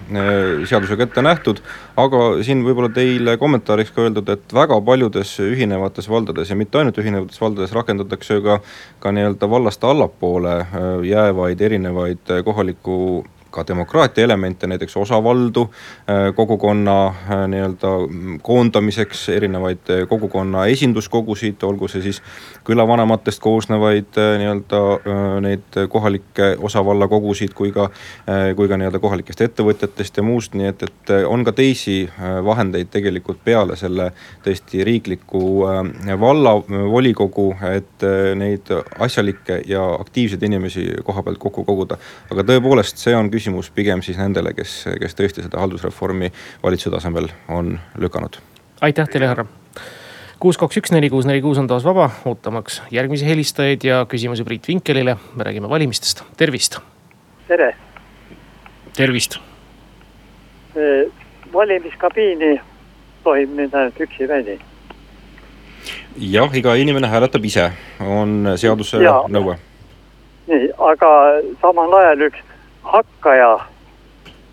seadusega 0.69 1.05
ette 1.05 1.25
nähtud. 1.25 1.61
aga 2.01 2.23
siin 2.43 2.65
võib-olla 2.67 2.91
teile 2.95 3.37
kommentaariks 3.41 3.93
ka 3.95 4.07
öeldud, 4.07 4.29
et 4.33 4.55
väga 4.57 4.81
paljudes 4.85 5.37
ühinevates 5.45 6.09
valdades 6.11 6.51
ja 6.51 6.57
mitte 6.57 6.81
ainult 6.81 6.99
ühinevates 6.99 7.41
valdades 7.41 7.77
rakendatakse 7.77 8.41
ka, 8.45 8.59
ka 9.01 9.13
nii-öelda 9.15 9.51
vallast 9.51 9.85
allapoole 9.85 10.57
äh, 10.65 10.89
jäävaid 11.11 11.61
erinevaid 11.61 12.33
äh, 12.33 12.45
kohaliku 12.45 13.25
ka 13.55 13.65
demokraatia 13.69 14.25
elemente, 14.25 14.67
näiteks 14.67 14.97
osavaldu 14.97 15.69
äh, 15.71 16.35
kogukonna 16.35 17.07
äh, 17.07 17.45
nii-öelda 17.49 17.93
koondamiseks, 18.43 19.29
erinevaid 19.29 19.91
äh, 19.91 20.09
kogukonna 20.09 20.67
esinduskogusid, 20.73 21.63
olgu 21.63 21.89
see 21.89 22.03
siis 22.03 22.23
külavanematest 22.67 23.43
koosnevaid 23.45 24.19
nii-öelda 24.41 24.81
neid 25.45 25.79
kohalikke 25.93 26.55
osavallakogusid 26.65 27.53
kui 27.55 27.71
ka, 27.73 27.91
kui 28.57 28.69
ka 28.69 28.79
nii-öelda 28.81 28.99
kohalikest 29.03 29.43
ettevõtjatest 29.45 30.17
ja 30.17 30.25
muust, 30.25 30.57
nii 30.57 30.71
et, 30.71 30.83
et 30.89 31.13
on 31.29 31.45
ka 31.45 31.53
teisi 31.53 31.99
vahendeid 32.45 32.89
tegelikult 32.93 33.43
peale 33.45 33.77
selle 33.77 34.11
tõesti 34.45 34.81
riikliku 34.89 35.43
vallavolikogu, 36.25 37.47
et 37.69 38.07
neid 38.41 38.73
asjalikke 39.05 39.61
ja 39.69 39.85
aktiivseid 39.99 40.49
inimesi 40.49 40.87
koha 41.05 41.23
pealt 41.23 41.43
kokku 41.43 41.67
koguda. 41.69 42.01
aga 42.33 42.47
tõepoolest, 42.49 43.05
see 43.05 43.17
on 43.17 43.29
küsimus 43.31 43.44
küsimus 43.45 43.69
pigem 43.77 44.01
siis 44.03 44.17
nendele, 44.17 44.55
kes, 44.57 44.87
kes 45.01 45.17
tõesti 45.19 45.45
seda 45.45 45.61
haldusreformi 45.61 46.31
valitsuse 46.63 46.95
tasemel 46.95 47.29
on 47.53 47.77
lükanud. 48.01 48.39
aitäh 48.81 49.09
teile, 49.09 49.29
härra 49.29 49.45
kuus, 50.41 50.57
kaks, 50.57 50.79
üks, 50.81 50.93
neli, 50.93 51.11
kuus, 51.13 51.27
neli, 51.29 51.43
kuus 51.45 51.59
on 51.61 51.69
taas 51.69 51.85
vaba, 51.85 52.09
ootamaks 52.25 52.81
järgmisi 52.93 53.27
helistajaid 53.29 53.85
ja 53.85 54.07
küsimusi 54.09 54.45
Priit 54.45 54.69
Vinkelile. 54.69 55.17
me 55.37 55.45
räägime 55.45 55.69
valimistest, 55.69 56.25
tervist. 56.37 56.79
tere. 57.49 57.75
tervist. 58.97 59.37
valimiskabiini 61.53 62.61
tohib 63.25 63.51
minna 63.51 63.79
ainult 63.79 64.01
üksi 64.01 64.29
väli. 64.29 64.59
jah, 66.17 66.57
iga 66.57 66.75
inimene 66.75 67.09
hääletab 67.09 67.45
ise, 67.45 67.71
on 68.01 68.57
seaduse 68.57 69.05
ja. 69.05 69.21
nõue. 69.29 69.59
nii, 70.49 70.73
aga 70.79 71.13
samal 71.61 72.01
ajal 72.01 72.29
üks 72.31 72.54
hakkaja 72.85 73.59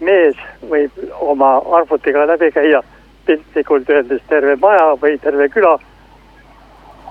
mees 0.02 0.40
võib 0.70 0.98
oma 1.22 1.58
arvutiga 1.78 2.26
läbi 2.30 2.52
käia 2.56 2.82
piltlikult 3.26 3.90
öeldes 3.90 4.22
terve 4.30 4.58
maja 4.62 4.94
või 5.02 5.18
terve 5.22 5.50
küla. 5.54 5.78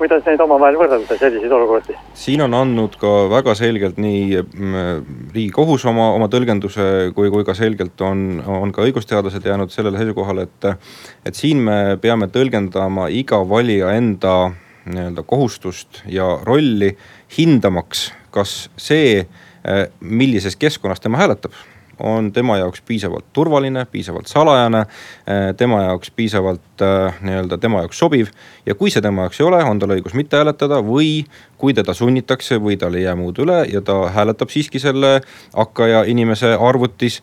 kuidas 0.00 0.24
neid 0.24 0.40
omavahel 0.40 0.78
võrrelda, 0.80 1.16
selliseid 1.20 1.52
olukordi? 1.52 1.94
siin 2.16 2.40
on 2.40 2.54
andnud 2.56 2.96
ka 3.00 3.10
väga 3.30 3.54
selgelt 3.54 3.98
nii 4.00 4.40
mm, 4.40 5.04
riigikohus 5.34 5.84
oma, 5.86 6.10
oma 6.16 6.28
tõlgenduse, 6.32 7.12
kui, 7.14 7.28
kui 7.30 7.44
ka 7.44 7.54
selgelt 7.54 8.00
on, 8.00 8.40
on 8.46 8.72
ka 8.72 8.82
õigusteadlased 8.88 9.44
jäänud 9.44 9.70
sellele 9.70 10.00
seisukohale, 10.00 10.48
et. 10.48 10.70
et 11.24 11.36
siin 11.36 11.60
me 11.62 11.98
peame 12.00 12.30
tõlgendama 12.32 13.10
iga 13.12 13.44
valija 13.48 13.92
enda 13.92 14.34
nii-öelda 14.90 15.22
kohustust 15.28 16.02
ja 16.08 16.26
rolli, 16.42 16.94
hindamaks, 17.36 18.10
kas 18.32 18.70
see, 18.80 19.26
millises 20.00 20.56
keskkonnas 20.56 21.00
tema 21.00 21.20
hääletab 21.20 21.52
on 22.02 22.32
tema 22.32 22.58
jaoks 22.58 22.82
piisavalt 22.82 23.24
turvaline, 23.32 23.84
piisavalt 23.84 24.26
salajane, 24.26 24.80
eh, 24.80 25.54
tema 25.56 25.82
jaoks 25.82 26.10
piisavalt 26.10 26.82
eh, 26.82 27.14
nii-öelda 27.20 27.58
tema 27.58 27.78
jaoks 27.78 27.98
sobiv. 27.98 28.26
ja 28.66 28.74
kui 28.74 28.90
see 28.90 29.02
tema 29.02 29.22
jaoks 29.22 29.40
ei 29.40 29.46
ole, 29.46 29.62
on 29.64 29.78
tal 29.78 29.92
õigus 29.96 30.14
mitte 30.14 30.36
hääletada 30.36 30.80
või 30.84 31.24
kui 31.58 31.74
teda 31.74 31.94
sunnitakse 31.94 32.56
või 32.60 32.76
tal 32.80 32.94
ei 32.94 33.04
jää 33.04 33.16
muud 33.16 33.38
üle 33.38 33.64
ja 33.72 33.80
ta 33.80 34.08
hääletab 34.14 34.48
siiski 34.48 34.78
selle 34.80 35.20
hakkaja 35.54 36.04
inimese 36.08 36.54
arvutis. 36.56 37.20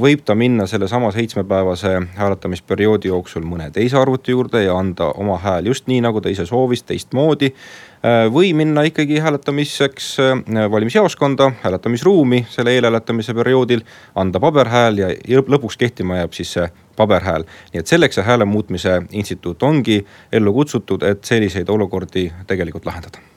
Võib 0.00 0.22
ta 0.24 0.34
minna 0.34 0.66
sellesama 0.66 1.10
seitsmepäevase 1.12 1.98
hääletamisperioodi 2.16 3.08
jooksul 3.08 3.44
mõne 3.44 3.68
teise 3.70 3.98
arvuti 4.00 4.32
juurde 4.32 4.62
ja 4.62 4.78
anda 4.78 5.10
oma 5.12 5.36
hääl 5.42 5.66
just 5.66 5.90
nii, 5.92 6.00
nagu 6.00 6.20
ta 6.20 6.32
ise 6.32 6.46
soovis, 6.46 6.86
teistmoodi 6.88 7.52
Äh, 7.95 7.95
või 8.32 8.52
minna 8.54 8.82
ikkagi 8.86 9.18
hääletamiseks 9.18 10.08
äh, 10.20 10.70
valimisjaoskonda, 10.70 11.52
hääletamisruumi 11.62 12.46
selle 12.50 12.74
eelhääletamise 12.74 13.34
perioodil. 13.34 13.80
anda 14.14 14.40
paberhääl 14.40 14.98
ja 14.98 15.08
lõpuks 15.28 15.76
kehtima 15.78 16.16
jääb 16.16 16.32
siis 16.32 16.52
see 16.52 16.68
paberhääl. 16.96 17.44
nii 17.72 17.80
et 17.80 17.86
selleks 17.86 18.14
see 18.14 18.24
hääle 18.24 18.44
muutmise 18.44 19.02
instituut 19.10 19.62
ongi 19.62 20.06
ellu 20.32 20.52
kutsutud, 20.52 21.02
et 21.02 21.24
selliseid 21.24 21.68
olukordi 21.68 22.32
tegelikult 22.46 22.86
lahendada 22.86 23.35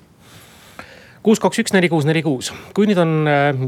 kuus, 1.24 1.40
kaks, 1.42 1.60
üks, 1.64 1.74
neli, 1.76 1.90
kuus, 1.92 2.06
neli, 2.08 2.22
kuus. 2.24 2.52
kui 2.76 2.88
nüüd 2.90 3.00
on 3.02 3.12
äh, 3.30 3.62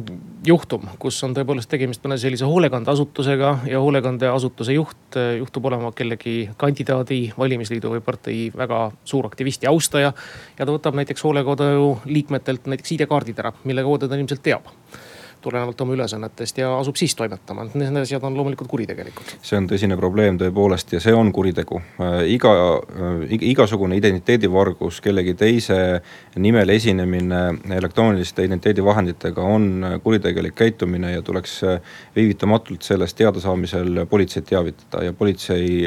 juhtum, 0.48 0.86
kus 1.02 1.18
on 1.28 1.36
tõepoolest 1.36 1.70
tegemist 1.72 2.04
mõne 2.06 2.18
sellise 2.22 2.48
hoolekandeasutusega 2.50 3.52
ja 3.70 3.82
hoolekandeasutuse 3.84 4.76
juht 4.78 5.20
äh, 5.20 5.36
juhtub 5.42 5.68
olema 5.70 5.92
kellegi 5.96 6.36
kandidaadi, 6.62 7.22
valimisliidu 7.38 7.92
või 7.96 8.04
partei 8.06 8.42
väga 8.56 8.86
suur 9.04 9.28
aktivist 9.30 9.68
ja 9.68 9.74
austaja. 9.74 10.14
ja 10.58 10.66
ta 10.66 10.72
võtab 10.72 10.98
näiteks 11.00 11.28
hoolekodu 11.28 11.98
liikmetelt 12.06 12.72
näiteks 12.72 12.98
ID-kaardid 12.98 13.44
ära, 13.44 13.54
mille 13.64 13.84
koode 13.88 14.08
ta 14.08 14.20
ilmselt 14.20 14.44
teab 14.46 14.72
tulenevalt 15.42 15.82
oma 15.82 15.96
ülesannetest 15.96 16.58
ja 16.62 16.72
asub 16.78 16.98
siis 17.00 17.16
toimetama, 17.18 17.66
et 17.66 17.76
need 17.80 18.02
asjad 18.02 18.24
on 18.28 18.38
loomulikult 18.38 18.70
kuritegelikud. 18.72 19.36
see 19.42 19.58
on 19.58 19.68
tõsine 19.70 19.98
probleem 20.00 20.38
tõepoolest 20.42 20.94
ja 20.96 21.02
see 21.04 21.14
on 21.16 21.32
kuritegu. 21.34 21.82
Äh, 22.02 22.18
iga, 22.36 22.54
äh, 22.78 23.36
igasugune 23.52 23.98
identiteedivargus, 23.98 25.02
kellegi 25.02 25.34
teise 25.40 25.78
nimel 26.36 26.70
esinemine 26.70 27.42
elektrooniliste 27.78 28.46
identiteedivahenditega 28.48 29.42
on 29.42 30.00
kuritegelik 30.04 30.56
käitumine 30.56 31.14
ja 31.16 31.22
tuleks 31.26 31.58
äh, 31.64 31.80
viivitamatult 32.16 32.86
sellest 32.88 33.18
teadasaamisel 33.18 34.06
politseid 34.10 34.48
teavitada 34.50 35.04
ja 35.06 35.14
politsei 35.14 35.86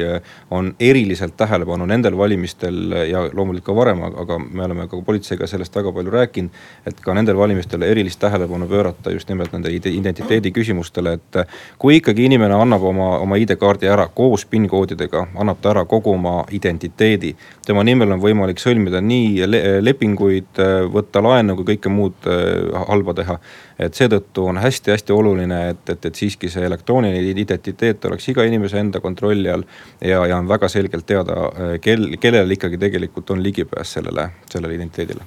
on 0.51 0.73
eriliselt 0.79 1.37
tähelepanu 1.37 1.85
nendel 1.85 2.17
valimistel 2.17 2.91
ja 3.09 3.25
loomulikult 3.33 3.65
ka 3.65 3.73
varem, 3.75 4.01
aga 4.05 4.37
me 4.39 4.65
oleme 4.65 4.87
ka 4.87 4.99
politseiga 5.05 5.47
sellest 5.47 5.75
väga 5.75 5.91
palju 5.95 6.11
rääkinud. 6.11 6.49
et 6.85 6.99
ka 7.01 7.13
nendel 7.13 7.37
valimistel 7.37 7.81
erilist 7.81 8.19
tähelepanu 8.19 8.67
pöörata 8.67 9.11
just 9.11 9.29
nimelt 9.29 9.44
kõigepealt 9.45 9.81
nende 9.81 9.91
identiteedi 9.91 10.51
küsimustele, 10.51 11.15
et 11.17 11.39
kui 11.79 11.99
ikkagi 11.99 12.25
inimene 12.25 12.55
annab 12.55 12.83
oma, 12.83 13.17
oma 13.21 13.37
ID-kaardi 13.37 13.87
ära 13.89 14.07
koos 14.13 14.45
PIN 14.45 14.67
koodidega, 14.69 15.27
annab 15.35 15.61
ta 15.61 15.71
ära 15.73 15.85
kogu 15.85 16.13
oma 16.13 16.45
identiteedi. 16.51 17.35
tema 17.65 17.83
nimel 17.83 18.11
on 18.11 18.21
võimalik 18.21 18.59
sõlmida 18.59 19.01
nii 19.01 19.45
lepinguid, 19.81 20.61
võtta 20.91 21.21
laenu 21.21 21.55
kui 21.55 21.75
kõike 21.75 21.89
muud 21.89 22.27
äh, 22.27 22.85
halba 22.89 23.13
teha. 23.13 23.39
et 23.79 23.93
seetõttu 23.93 24.45
on 24.47 24.57
hästi-hästi 24.57 25.11
oluline, 25.11 25.69
et, 25.69 25.89
et, 25.89 26.05
et 26.05 26.15
siiski 26.15 26.49
see 26.49 26.63
elektrooniline 26.65 27.33
identiteet 27.35 28.05
oleks 28.05 28.29
iga 28.29 28.43
inimese 28.43 28.79
enda 28.79 28.99
kontrolli 28.99 29.49
all. 29.49 29.63
ja, 30.01 30.25
ja 30.25 30.37
on 30.37 30.47
väga 30.47 30.69
selgelt 30.69 31.05
teada, 31.05 31.51
kel, 31.81 32.17
kellel 32.19 32.51
ikkagi 32.51 32.77
tegelikult 32.77 33.29
on 33.29 33.43
ligipääs 33.43 33.93
sellele, 33.99 34.29
sellele 34.49 34.75
identiteedile. 34.75 35.23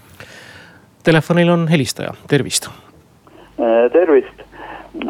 Telefonil 1.04 1.48
on 1.48 1.68
helistaja, 1.68 2.14
tervist 2.28 2.68
tervist. 3.92 4.44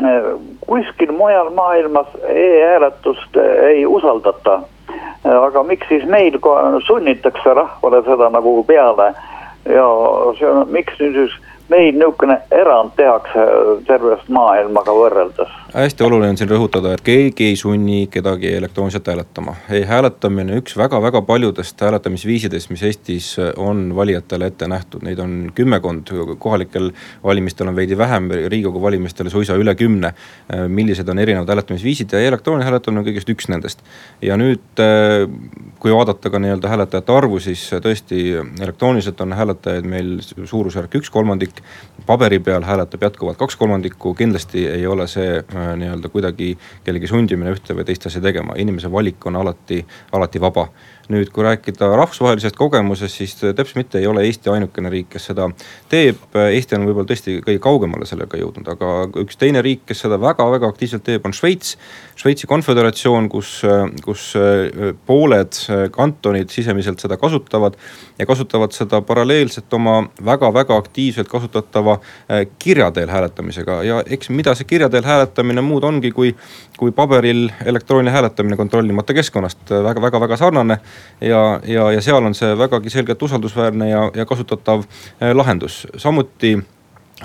Äh, 0.05 0.23
kuskil 0.67 1.13
mujal 1.13 1.51
maailmas 1.51 2.07
e-hääletust 2.29 3.37
äh, 3.37 3.65
ei 3.65 3.87
usaldata. 3.87 4.63
aga 5.29 5.63
miks 5.63 5.89
siis 5.89 6.05
meil 6.07 6.39
sunnitakse 6.87 7.55
rahvale 7.55 7.99
seda 8.03 8.31
nagu 8.31 8.63
peale 8.65 9.13
ja 9.69 9.87
see 10.39 10.49
on, 10.49 10.69
miks 10.73 10.95
nüüd 11.01 11.17
siis 11.19 11.35
meil 11.69 11.93
niisugune 11.93 12.39
erand 12.51 12.95
tehakse 12.97 13.45
tervest 13.87 14.29
maailmaga 14.33 14.95
võrreldes 14.95 15.53
hästi 15.75 16.05
oluline 16.05 16.31
on 16.33 16.39
siin 16.39 16.49
rõhutada, 16.49 16.95
et 16.97 17.03
keegi 17.05 17.51
ei 17.51 17.57
sunni 17.57 18.07
kedagi 18.11 18.49
elektrooniliselt 18.57 19.07
hääletama 19.11 19.55
e. 19.69 19.83
hääletamine 19.85 20.55
on 20.55 20.63
üks 20.63 20.77
väga-väga 20.79 21.21
paljudest 21.29 21.81
hääletamisviisidest, 21.85 22.71
mis 22.73 22.83
Eestis 22.89 23.29
on 23.57 23.91
valijatele 23.97 24.49
ette 24.49 24.69
nähtud, 24.69 25.05
neid 25.05 25.21
on 25.21 25.35
kümmekond, 25.55 26.09
kohalikel 26.39 26.91
valimistel 27.25 27.69
on 27.69 27.77
veidi 27.77 27.99
vähem, 27.99 28.31
riigikogu 28.47 28.83
valimistel 28.83 29.29
suisa 29.29 29.59
üle 29.61 29.75
kümne. 29.75 30.15
millised 30.69 31.09
on 31.09 31.19
erinevad 31.19 31.49
hääletamisviisid 31.49 32.13
ja 32.13 32.21
elektrooniline 32.21 32.65
hääletamine 32.65 33.01
on 33.01 33.07
kõigest 33.07 33.29
üks 33.29 33.49
nendest. 33.49 33.85
ja 34.23 34.37
nüüd, 34.37 34.83
kui 35.79 35.93
vaadata 35.93 36.31
ka 36.31 36.39
nii-öelda 36.39 36.69
hääletajate 36.69 37.13
arvu, 37.13 37.41
siis 37.41 37.69
tõesti 37.71 38.23
elektrooniliselt 38.61 39.21
on 39.21 39.33
hääletajaid 39.33 39.85
meil 39.85 40.17
suurusjärk 40.23 40.95
üks 40.95 41.11
kolmandik. 41.11 41.61
paberi 42.07 42.39
peal 42.39 42.65
hääletab 42.65 43.03
jätkuvalt 43.03 43.37
kaks 43.37 43.57
kolmandikku, 43.57 44.15
kindlasti 44.15 44.67
ei 44.67 44.87
ole 44.87 45.07
see 45.07 45.43
nii-öelda 45.81 46.11
kuidagi 46.13 46.53
kellegi 46.85 47.11
sundimine 47.11 47.53
ühte 47.55 47.77
või 47.77 47.87
teist 47.89 48.07
asja 48.11 48.23
tegema, 48.25 48.57
inimese 48.57 48.91
valik 48.93 49.27
on 49.27 49.37
alati, 49.41 49.83
alati 50.13 50.41
vaba 50.41 50.69
nüüd, 51.13 51.31
kui 51.33 51.45
rääkida 51.47 51.91
rahvusvahelisest 51.97 52.57
kogemusest, 52.59 53.21
siis 53.21 53.37
teps 53.57 53.75
mitte 53.79 54.01
ei 54.01 54.07
ole 54.07 54.25
Eesti 54.27 54.51
ainukene 54.53 54.91
riik, 54.93 55.11
kes 55.15 55.31
seda 55.31 55.49
teeb. 55.89 56.21
Eesti 56.39 56.77
on 56.79 56.87
võib-olla 56.89 57.09
tõesti 57.09 57.39
kõige 57.45 57.63
kaugemale 57.65 58.09
sellega 58.09 58.41
jõudnud, 58.41 58.69
aga 58.75 58.93
üks 59.25 59.41
teine 59.41 59.63
riik, 59.65 59.87
kes 59.89 60.05
seda 60.05 60.21
väga-väga 60.21 60.69
aktiivselt 60.69 61.07
teeb, 61.07 61.25
on 61.27 61.37
Šveits. 61.37 61.77
Šveitsi 62.19 62.49
konföderatsioon, 62.51 63.29
kus, 63.33 63.61
kus 64.05 64.31
pooled 65.07 65.61
kantonid 65.95 66.53
sisemiselt 66.53 67.01
seda 67.01 67.17
kasutavad 67.21 67.79
ja 68.19 68.27
kasutavad 68.27 68.73
seda 68.77 69.01
paralleelselt 69.01 69.73
oma 69.75 70.03
väga-väga 70.25 70.77
aktiivselt 70.77 71.29
kasutatava 71.29 71.99
äh, 71.99 72.47
kirja 72.59 72.91
teel 72.91 73.09
hääletamisega 73.09 73.83
ja 73.83 74.03
eks 74.07 74.31
mida 74.31 74.55
see 74.59 74.67
kirja 74.69 74.89
teel 74.89 75.07
hääletamine 75.07 75.63
muud 75.65 75.85
ongi, 75.85 76.11
kui, 76.11 76.35
kui 76.79 76.93
paberil 76.93 77.49
elektrooniline 77.65 78.15
hääletamine 78.15 78.57
kontrollimata 78.57 79.15
keskkonnast 79.15 79.71
väga-väga-väga 79.71 80.37
sarnane 80.37 80.79
ja, 81.21 81.61
ja, 81.65 81.91
ja 81.93 82.01
seal 82.03 82.25
on 82.25 82.35
see 82.35 82.59
vägagi 82.59 82.91
selgelt 82.91 83.23
usaldusväärne 83.23 83.91
ja, 83.91 84.11
ja 84.15 84.27
kasutatav 84.27 84.85
äh, 85.23 85.35
lahendus, 85.35 85.87
samuti 85.97 86.59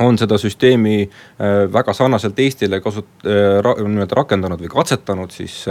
on 0.02 0.18
seda 0.18 0.38
süsteemi 0.42 1.04
äh, 1.04 1.68
väga 1.74 1.94
sarnaselt 1.94 2.40
Eestile 2.40 2.80
kasut- 2.82 3.28
äh, 3.28 3.60
ra,, 3.62 3.76
nii-öelda 3.78 4.18
rakendanud 4.18 4.62
või 4.64 4.72
katsetanud 4.72 5.34
siis 5.34 5.66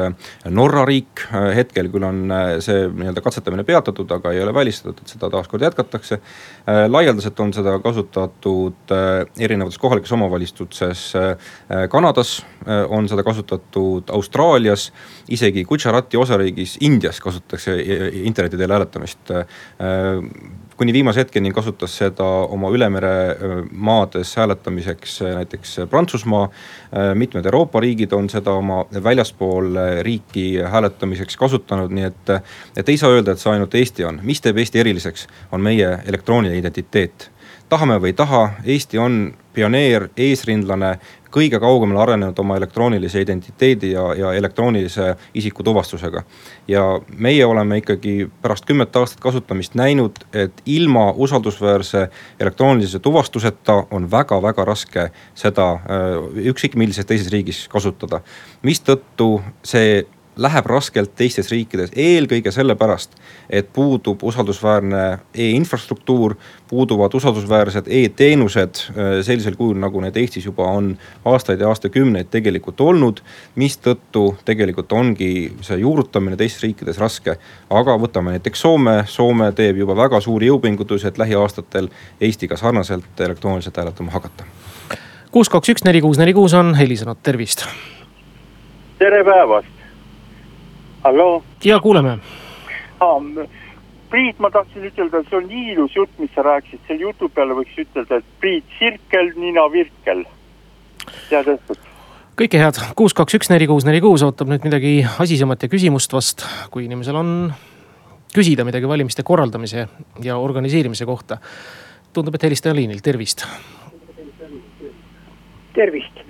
Norra 0.50 0.84
riik. 0.86 1.24
hetkel 1.56 1.88
küll 1.90 2.04
on 2.06 2.30
see 2.62 2.86
nii-öelda 2.88 3.22
katsetamine 3.24 3.64
peatatud, 3.64 4.10
aga 4.14 4.32
ei 4.32 4.42
ole 4.42 4.54
välistatud, 4.54 5.00
et 5.02 5.14
seda 5.14 5.30
taaskord 5.30 5.62
jätkatakse. 5.62 6.18
laialdaselt 6.88 7.40
on 7.40 7.52
seda 7.52 7.78
kasutatud 7.82 8.94
erinevates 9.38 9.78
kohalikes 9.78 10.12
omavalitsustes. 10.12 11.04
Kanadas 11.90 12.34
on 12.88 13.08
seda 13.08 13.22
kasutatud 13.22 14.10
Austraalias, 14.10 14.92
isegi 15.28 15.64
Gujarati 15.64 16.16
osariigis 16.16 16.76
Indias 16.80 17.20
kasutatakse 17.20 17.78
interneti 18.24 18.56
teel 18.56 18.72
hääletamist 18.72 19.32
kuni 20.82 20.92
viimase 20.92 21.20
hetkeni 21.22 21.52
kasutas 21.54 21.92
seda 22.00 22.26
oma 22.50 22.70
ülemere 22.74 23.10
maades 23.70 24.32
hääletamiseks 24.36 25.20
näiteks 25.22 25.76
Prantsusmaa. 25.90 26.48
mitmed 27.14 27.44
Euroopa 27.44 27.80
riigid 27.80 28.12
on 28.12 28.30
seda 28.30 28.50
oma 28.58 28.80
väljaspool 29.04 29.78
riiki 30.02 30.58
hääletamiseks 30.58 31.36
kasutanud, 31.36 31.94
nii 31.94 32.08
et, 32.08 32.32
et 32.76 32.88
ei 32.88 32.98
saa 32.98 33.14
öelda, 33.14 33.32
et 33.36 33.38
see 33.38 33.52
ainult 33.52 33.74
Eesti 33.78 34.04
on. 34.04 34.18
mis 34.22 34.42
teeb 34.42 34.58
Eesti 34.58 34.82
eriliseks, 34.82 35.28
on 35.52 35.62
meie 35.62 35.92
elektrooniline 36.06 36.58
identiteet 36.58 37.30
tahame 37.72 38.00
või 38.02 38.10
ei 38.10 38.18
taha, 38.18 38.42
Eesti 38.66 38.98
on 38.98 39.22
pioneer, 39.54 40.08
eesrindlane 40.16 40.96
kõige 41.32 41.60
kaugemale 41.60 42.02
arenenud 42.02 42.38
oma 42.38 42.56
elektroonilise 42.60 43.22
identiteedi 43.24 43.92
ja, 43.92 44.04
ja 44.18 44.32
elektroonilise 44.38 45.14
isikutuvastusega. 45.34 46.22
ja 46.68 46.82
meie 47.16 47.46
oleme 47.46 47.78
ikkagi 47.80 48.30
pärast 48.42 48.64
kümmet 48.64 48.96
aastat 48.96 49.20
kasutamist 49.20 49.74
näinud, 49.74 50.18
et 50.32 50.62
ilma 50.66 51.10
usaldusväärse 51.16 52.08
elektroonilise 52.40 52.98
tuvastuseta 52.98 53.84
on 53.90 54.10
väga-väga 54.10 54.64
raske 54.64 55.10
seda 55.34 55.68
äh, 55.72 56.16
ükskõik 56.52 56.76
millises 56.76 57.06
teises 57.06 57.32
riigis 57.32 57.66
kasutada. 57.68 58.20
mistõttu 58.62 59.40
see 59.64 60.04
läheb 60.36 60.66
raskelt 60.66 61.12
teistes 61.16 61.50
riikides, 61.52 61.92
eelkõige 61.96 62.50
sellepärast, 62.52 63.14
et 63.50 63.68
puudub 63.72 64.22
usaldusväärne 64.24 65.02
e-infrastruktuur, 65.34 66.34
puuduvad 66.68 67.14
usaldusväärsed 67.14 67.88
e-teenused 67.92 68.80
äh, 68.80 69.10
sellisel 69.26 69.56
kujul, 69.58 69.76
nagu 69.80 70.00
need 70.00 70.16
Eestis 70.16 70.46
juba 70.48 70.70
on 70.72 70.94
aastaid 71.28 71.60
ja 71.60 71.68
aastakümneid 71.68 72.30
tegelikult 72.32 72.80
olnud. 72.80 73.20
mistõttu 73.56 74.36
tegelikult 74.44 74.92
ongi 74.92 75.52
see 75.60 75.76
juurutamine 75.82 76.36
teistes 76.36 76.62
riikides 76.62 76.98
raske. 76.98 77.36
aga 77.70 77.98
võtame 77.98 78.36
näiteks 78.36 78.60
Soome, 78.60 79.04
Soome 79.06 79.52
teeb 79.52 79.76
juba 79.76 79.96
väga 79.96 80.20
suuri 80.20 80.46
jõupingutusi, 80.46 81.06
et 81.06 81.18
lähiaastatel 81.18 81.88
Eestiga 82.20 82.56
sarnaselt 82.56 83.20
elektrooniliselt 83.20 83.76
hääletama 83.76 84.10
hakata. 84.10 84.44
kuus, 85.30 85.48
kaks, 85.48 85.68
üks, 85.68 85.84
neli, 85.84 86.00
kuus, 86.00 86.18
neli, 86.18 86.32
kuus 86.32 86.54
on 86.54 86.74
helisenud, 86.74 87.20
tervist. 87.22 87.66
tere 88.98 89.24
päevast 89.24 89.81
halloo. 91.04 91.42
ja 91.64 91.80
kuuleme. 91.80 92.18
Priit, 94.12 94.36
ma 94.38 94.50
tahtsin 94.52 94.84
ütelda, 94.84 95.22
see 95.24 95.38
on 95.38 95.46
nii 95.48 95.70
ilus 95.72 95.94
jutt, 95.96 96.12
mis 96.20 96.28
sa 96.34 96.42
rääkisid, 96.44 96.82
selle 96.86 97.06
jutu 97.06 97.30
peale 97.32 97.54
võiks 97.56 97.78
ütelda, 97.80 98.18
et 98.20 98.34
Priit 98.40 98.74
Sirkel, 98.78 99.32
Nina 99.40 99.64
Virkel. 99.72 100.26
head 101.30 101.48
õhtut 101.54 101.88
kõike 102.36 102.60
head, 102.60 102.78
kuus, 102.96 103.14
kaks, 103.16 103.36
üks, 103.38 103.50
neli, 103.52 103.66
kuus, 103.68 103.84
neli, 103.88 104.00
kuus 104.04 104.22
ootab 104.24 104.48
nüüd 104.50 104.64
midagi 104.64 104.92
asisemat 105.20 105.62
ja 105.62 105.68
küsimust 105.72 106.12
vast, 106.12 106.44
kui 106.72 106.86
inimesel 106.86 107.16
on 107.16 107.52
küsida 108.32 108.64
midagi 108.64 108.88
valimiste 108.88 109.22
korraldamise 109.22 109.86
ja 110.24 110.38
organiseerimise 110.40 111.06
kohta. 111.06 111.38
tundub, 112.12 112.34
et 112.34 112.42
helistaja 112.42 112.74
liinil, 112.74 113.00
tervist. 113.00 113.46
tervist 115.72 116.20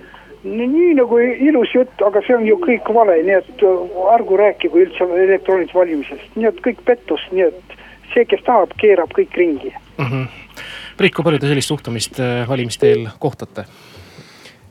nii 0.43 0.93
nagu 0.99 1.19
ilus 1.19 1.71
jutt, 1.75 2.01
aga 2.05 2.21
see 2.27 2.35
on 2.35 2.45
ju 2.47 2.57
kõik 2.63 2.89
vale, 2.95 3.19
nii 3.23 3.37
et 3.39 3.63
äh, 3.63 3.95
ärgu 4.15 4.39
rääkigu 4.39 4.83
üldse 4.85 5.07
elektroonilisest 5.27 5.77
valimisest, 5.77 6.35
nii 6.35 6.49
et 6.49 6.61
kõik 6.65 6.83
pettus, 6.85 7.23
nii 7.31 7.47
et 7.47 7.77
see, 8.13 8.25
kes 8.29 8.43
tahab, 8.45 8.75
keerab 8.81 9.13
kõik 9.15 9.37
ringi 9.39 9.73
mm. 9.73 10.05
-hmm. 10.05 10.27
Priit, 10.97 11.15
kui 11.15 11.25
palju 11.25 11.39
te 11.41 11.49
sellist 11.49 11.71
suhtumist 11.71 12.19
äh, 12.19 12.47
valimiste 12.49 12.91
eel 12.91 13.09
kohtate? 13.19 13.65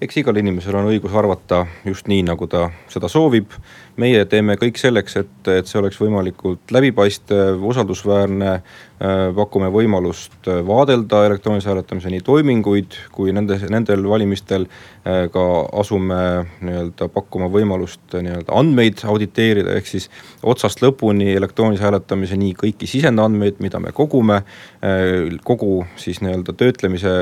eks 0.03 0.17
igal 0.19 0.37
inimesel 0.37 0.75
on 0.75 0.89
õigus 0.91 1.15
arvata 1.15 1.63
just 1.87 2.09
nii, 2.11 2.25
nagu 2.27 2.47
ta 2.51 2.67
seda 2.91 3.09
soovib. 3.09 3.53
Meie 4.01 4.25
teeme 4.25 4.57
kõik 4.61 4.79
selleks, 4.81 5.17
et, 5.21 5.35
et 5.53 5.69
see 5.69 5.81
oleks 5.81 5.99
võimalikult 6.01 6.73
läbipaistev, 6.73 7.61
usaldusväärne 7.73 8.55
Äh, 9.03 9.33
pakume 9.35 9.67
võimalust 9.73 10.47
äh, 10.47 10.61
vaadelda 10.63 11.25
elektroonilise 11.27 11.73
hääletamise 11.73 12.11
nii 12.13 12.21
toiminguid 12.23 12.95
kui 13.11 13.33
nende, 13.35 13.57
nendel 13.73 14.05
valimistel 14.07 14.69
äh, 14.69 15.25
ka 15.33 15.43
asume 15.81 16.19
nii-öelda 16.61 17.09
pakkuma 17.11 17.49
võimalust 17.51 18.15
nii-öelda 18.15 18.55
andmeid 18.55 19.03
auditeerida, 19.11 19.75
ehk 19.81 19.91
siis 19.91 20.07
otsast 20.47 20.85
lõpuni 20.85 21.33
elektroonilise 21.35 21.89
hääletamise 21.89 22.39
nii 22.39 22.53
kõiki 22.61 22.87
sisendandmeid, 22.91 23.59
mida 23.65 23.81
me 23.83 23.91
kogume. 23.97 24.43
kogu 25.45 25.85
siis 25.97 26.21
nii-öelda 26.23 26.53
töötlemise 26.59 27.13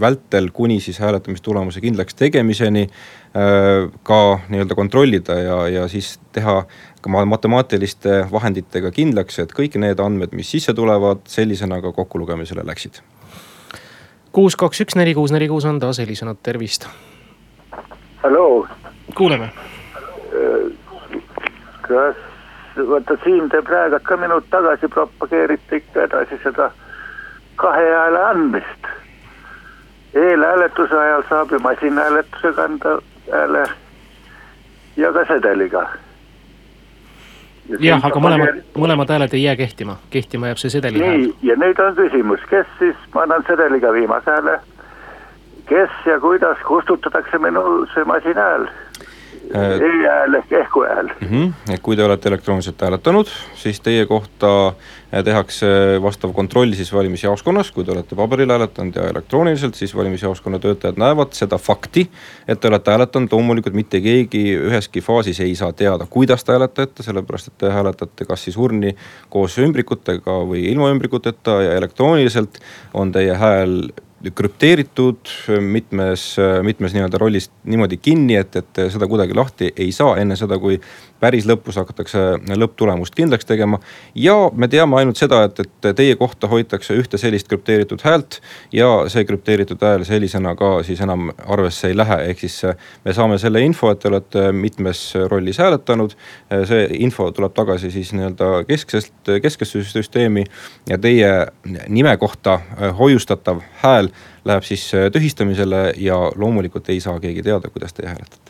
vältel 0.00 0.50
kuni 0.52 0.80
siis 0.80 0.98
hääletamistulemuse 1.00 1.80
kindlaks 1.80 2.14
tegemiseni 2.14 2.86
ka 4.02 4.38
nii-öelda 4.48 4.74
kontrollida 4.74 5.34
ja, 5.38 5.68
ja 5.68 5.88
siis 5.88 6.20
teha 6.32 6.64
ka 7.00 7.24
matemaatiliste 7.24 8.26
vahenditega 8.32 8.90
kindlaks, 8.90 9.38
et 9.38 9.52
kõik 9.54 9.76
need 9.78 10.00
andmed, 10.02 10.34
mis 10.34 10.50
sisse 10.50 10.74
tulevad, 10.74 11.22
sellisena 11.30 11.80
ka 11.80 11.92
kokkulugemisele 11.92 12.66
läksid. 12.66 13.00
kuus, 14.32 14.56
kaks, 14.56 14.80
üks, 14.80 14.96
neli, 14.96 15.14
kuus, 15.14 15.30
neli, 15.32 15.48
kuus 15.48 15.64
on 15.64 15.78
taas 15.78 15.98
helisenud, 15.98 16.42
tervist. 16.42 16.88
halloo. 18.22 18.66
kuuleme. 19.14 19.50
kas, 21.86 22.16
vaata 22.88 23.16
Siim, 23.24 23.48
te 23.48 23.62
praegu 23.62 24.00
ka 24.02 24.16
minut 24.16 24.50
tagasi 24.50 24.88
propageerite 24.88 25.76
ikka 25.76 26.02
edasi 26.02 26.40
seda 26.42 26.70
kahe 27.56 27.86
hääle 27.94 28.24
andmist. 28.24 28.90
eelhääletuse 30.14 30.98
ajal 30.98 31.22
saab 31.28 31.52
ju 31.52 31.58
masinhääletusega 31.58 32.64
anda 32.64 32.98
hääle 33.32 33.64
ja 34.96 35.12
ka 35.12 35.24
sedeliga 35.28 35.88
jah, 37.78 38.02
aga 38.04 38.22
mõlemad, 38.22 38.60
mõlemad 38.74 39.12
hääled 39.14 39.34
ei 39.36 39.44
jää 39.44 39.56
kehtima, 39.56 39.96
kehtima 40.10 40.50
jääb 40.50 40.60
see 40.62 40.72
sedeli 40.72 41.02
hääl. 41.02 41.16
nii, 41.18 41.32
ja 41.42 41.56
nüüd 41.60 41.80
on 41.84 41.96
küsimus, 41.98 42.44
kes 42.50 42.66
siis, 42.78 42.96
ma 43.14 43.26
annan 43.26 43.44
sedeliga 43.48 43.92
viimase 43.92 44.30
hääle. 44.30 44.60
kes 45.70 45.90
ja 46.06 46.20
kuidas 46.20 46.58
kustutatakse 46.66 47.38
minu 47.38 47.86
see 47.94 48.04
masinhääl 48.04 48.66
e-hääl 49.54 50.34
ehk 50.38 50.52
ehku 50.52 50.84
hääl 50.86 51.12
mm. 51.20 51.28
-hmm. 51.28 51.74
et 51.74 51.82
kui 51.82 51.96
te 51.96 52.04
olete 52.04 52.28
elektrooniliselt 52.28 52.80
hääletanud, 52.80 53.28
siis 53.54 53.80
teie 53.80 54.06
kohta 54.06 54.72
Äh, 55.10 55.24
tehakse 55.26 55.66
vastav 56.02 56.30
kontroll 56.34 56.70
siis 56.78 56.92
valimisjaoskonnas, 56.94 57.72
kui 57.74 57.82
te 57.84 57.90
olete 57.90 58.14
paberil 58.14 58.50
hääletanud 58.54 58.94
ja 58.94 59.08
elektrooniliselt, 59.10 59.74
siis 59.74 59.90
valimisjaoskonna 59.96 60.60
töötajad 60.62 61.00
näevad 61.02 61.32
seda 61.34 61.58
fakti, 61.58 62.04
et 62.46 62.60
te 62.60 62.70
olete 62.70 62.94
hääletanud, 62.94 63.32
loomulikult 63.34 63.74
mitte 63.74 63.98
keegi 64.04 64.44
üheski 64.68 65.02
faasis 65.02 65.40
ei 65.42 65.56
saa 65.58 65.72
teada, 65.74 66.06
kuidas 66.06 66.46
te 66.46 66.54
hääletate, 66.54 67.02
sellepärast 67.02 67.50
et 67.50 67.56
te 67.64 67.72
hääletate 67.74 68.28
kas 68.28 68.46
siis 68.46 68.58
urni 68.58 68.94
koos 69.34 69.58
ümbrikutega 69.58 70.36
või 70.46 70.62
ilma 70.70 70.92
ümbrikuteta 70.94 71.58
ja 71.64 71.74
elektrooniliselt 71.80 72.62
on 72.94 73.10
teie 73.10 73.34
hääl 73.34 73.90
krüpteeritud 74.36 75.30
mitmes, 75.64 76.24
mitmes 76.66 76.92
nii-öelda 76.92 77.18
rollis 77.20 77.48
niimoodi 77.64 77.96
kinni, 77.96 78.36
et, 78.36 78.56
et 78.60 78.80
seda 78.92 79.08
kuidagi 79.08 79.36
lahti 79.36 79.70
ei 79.80 79.92
saa 79.96 80.18
enne 80.20 80.36
seda, 80.36 80.58
kui 80.60 80.76
päris 81.20 81.46
lõpus 81.48 81.78
hakatakse 81.80 82.18
lõpptulemust 82.56 83.14
kindlaks 83.16 83.46
tegema. 83.48 83.78
ja 84.14 84.34
me 84.52 84.68
teame 84.68 84.96
ainult 84.96 85.20
seda, 85.20 85.42
et, 85.48 85.60
et 85.60 85.96
teie 85.96 86.16
kohta 86.16 86.48
hoitakse 86.48 86.96
ühte 86.96 87.18
sellist 87.20 87.48
krüpteeritud 87.48 88.02
häält 88.04 88.40
ja 88.72 88.88
see 89.12 89.24
krüpteeritud 89.28 89.82
hääl 89.84 90.04
sellisena 90.08 90.54
ka 90.58 90.82
siis 90.86 91.00
enam 91.04 91.30
arvesse 91.46 91.90
ei 91.90 91.96
lähe, 91.96 92.18
ehk 92.30 92.44
siis 92.44 92.58
me 93.04 93.14
saame 93.16 93.38
selle 93.42 93.62
info, 93.64 93.92
et 93.92 94.02
te 94.02 94.08
olete 94.08 94.50
mitmes 94.52 95.02
rollis 95.30 95.60
hääletanud. 95.60 96.16
see 96.68 96.86
info 97.04 97.30
tuleb 97.36 97.54
tagasi 97.54 97.90
siis 97.90 98.12
nii-öelda 98.16 98.64
kesksest, 98.68 99.14
keskesse 99.42 99.84
süsteemi 99.84 100.44
ja 100.88 100.98
teie 100.98 101.30
nime 101.88 102.16
kohta 102.16 102.60
hoiustatav 102.98 103.60
hääl 103.84 104.10
läheb 104.44 104.62
siis 104.64 104.90
tühistamisele 105.12 105.92
ja 105.96 106.20
loomulikult 106.36 106.88
ei 106.88 107.00
saa 107.00 107.20
keegi 107.20 107.42
teada, 107.42 107.68
kuidas 107.70 107.92
teie 107.92 108.08
hääletate 108.08 108.38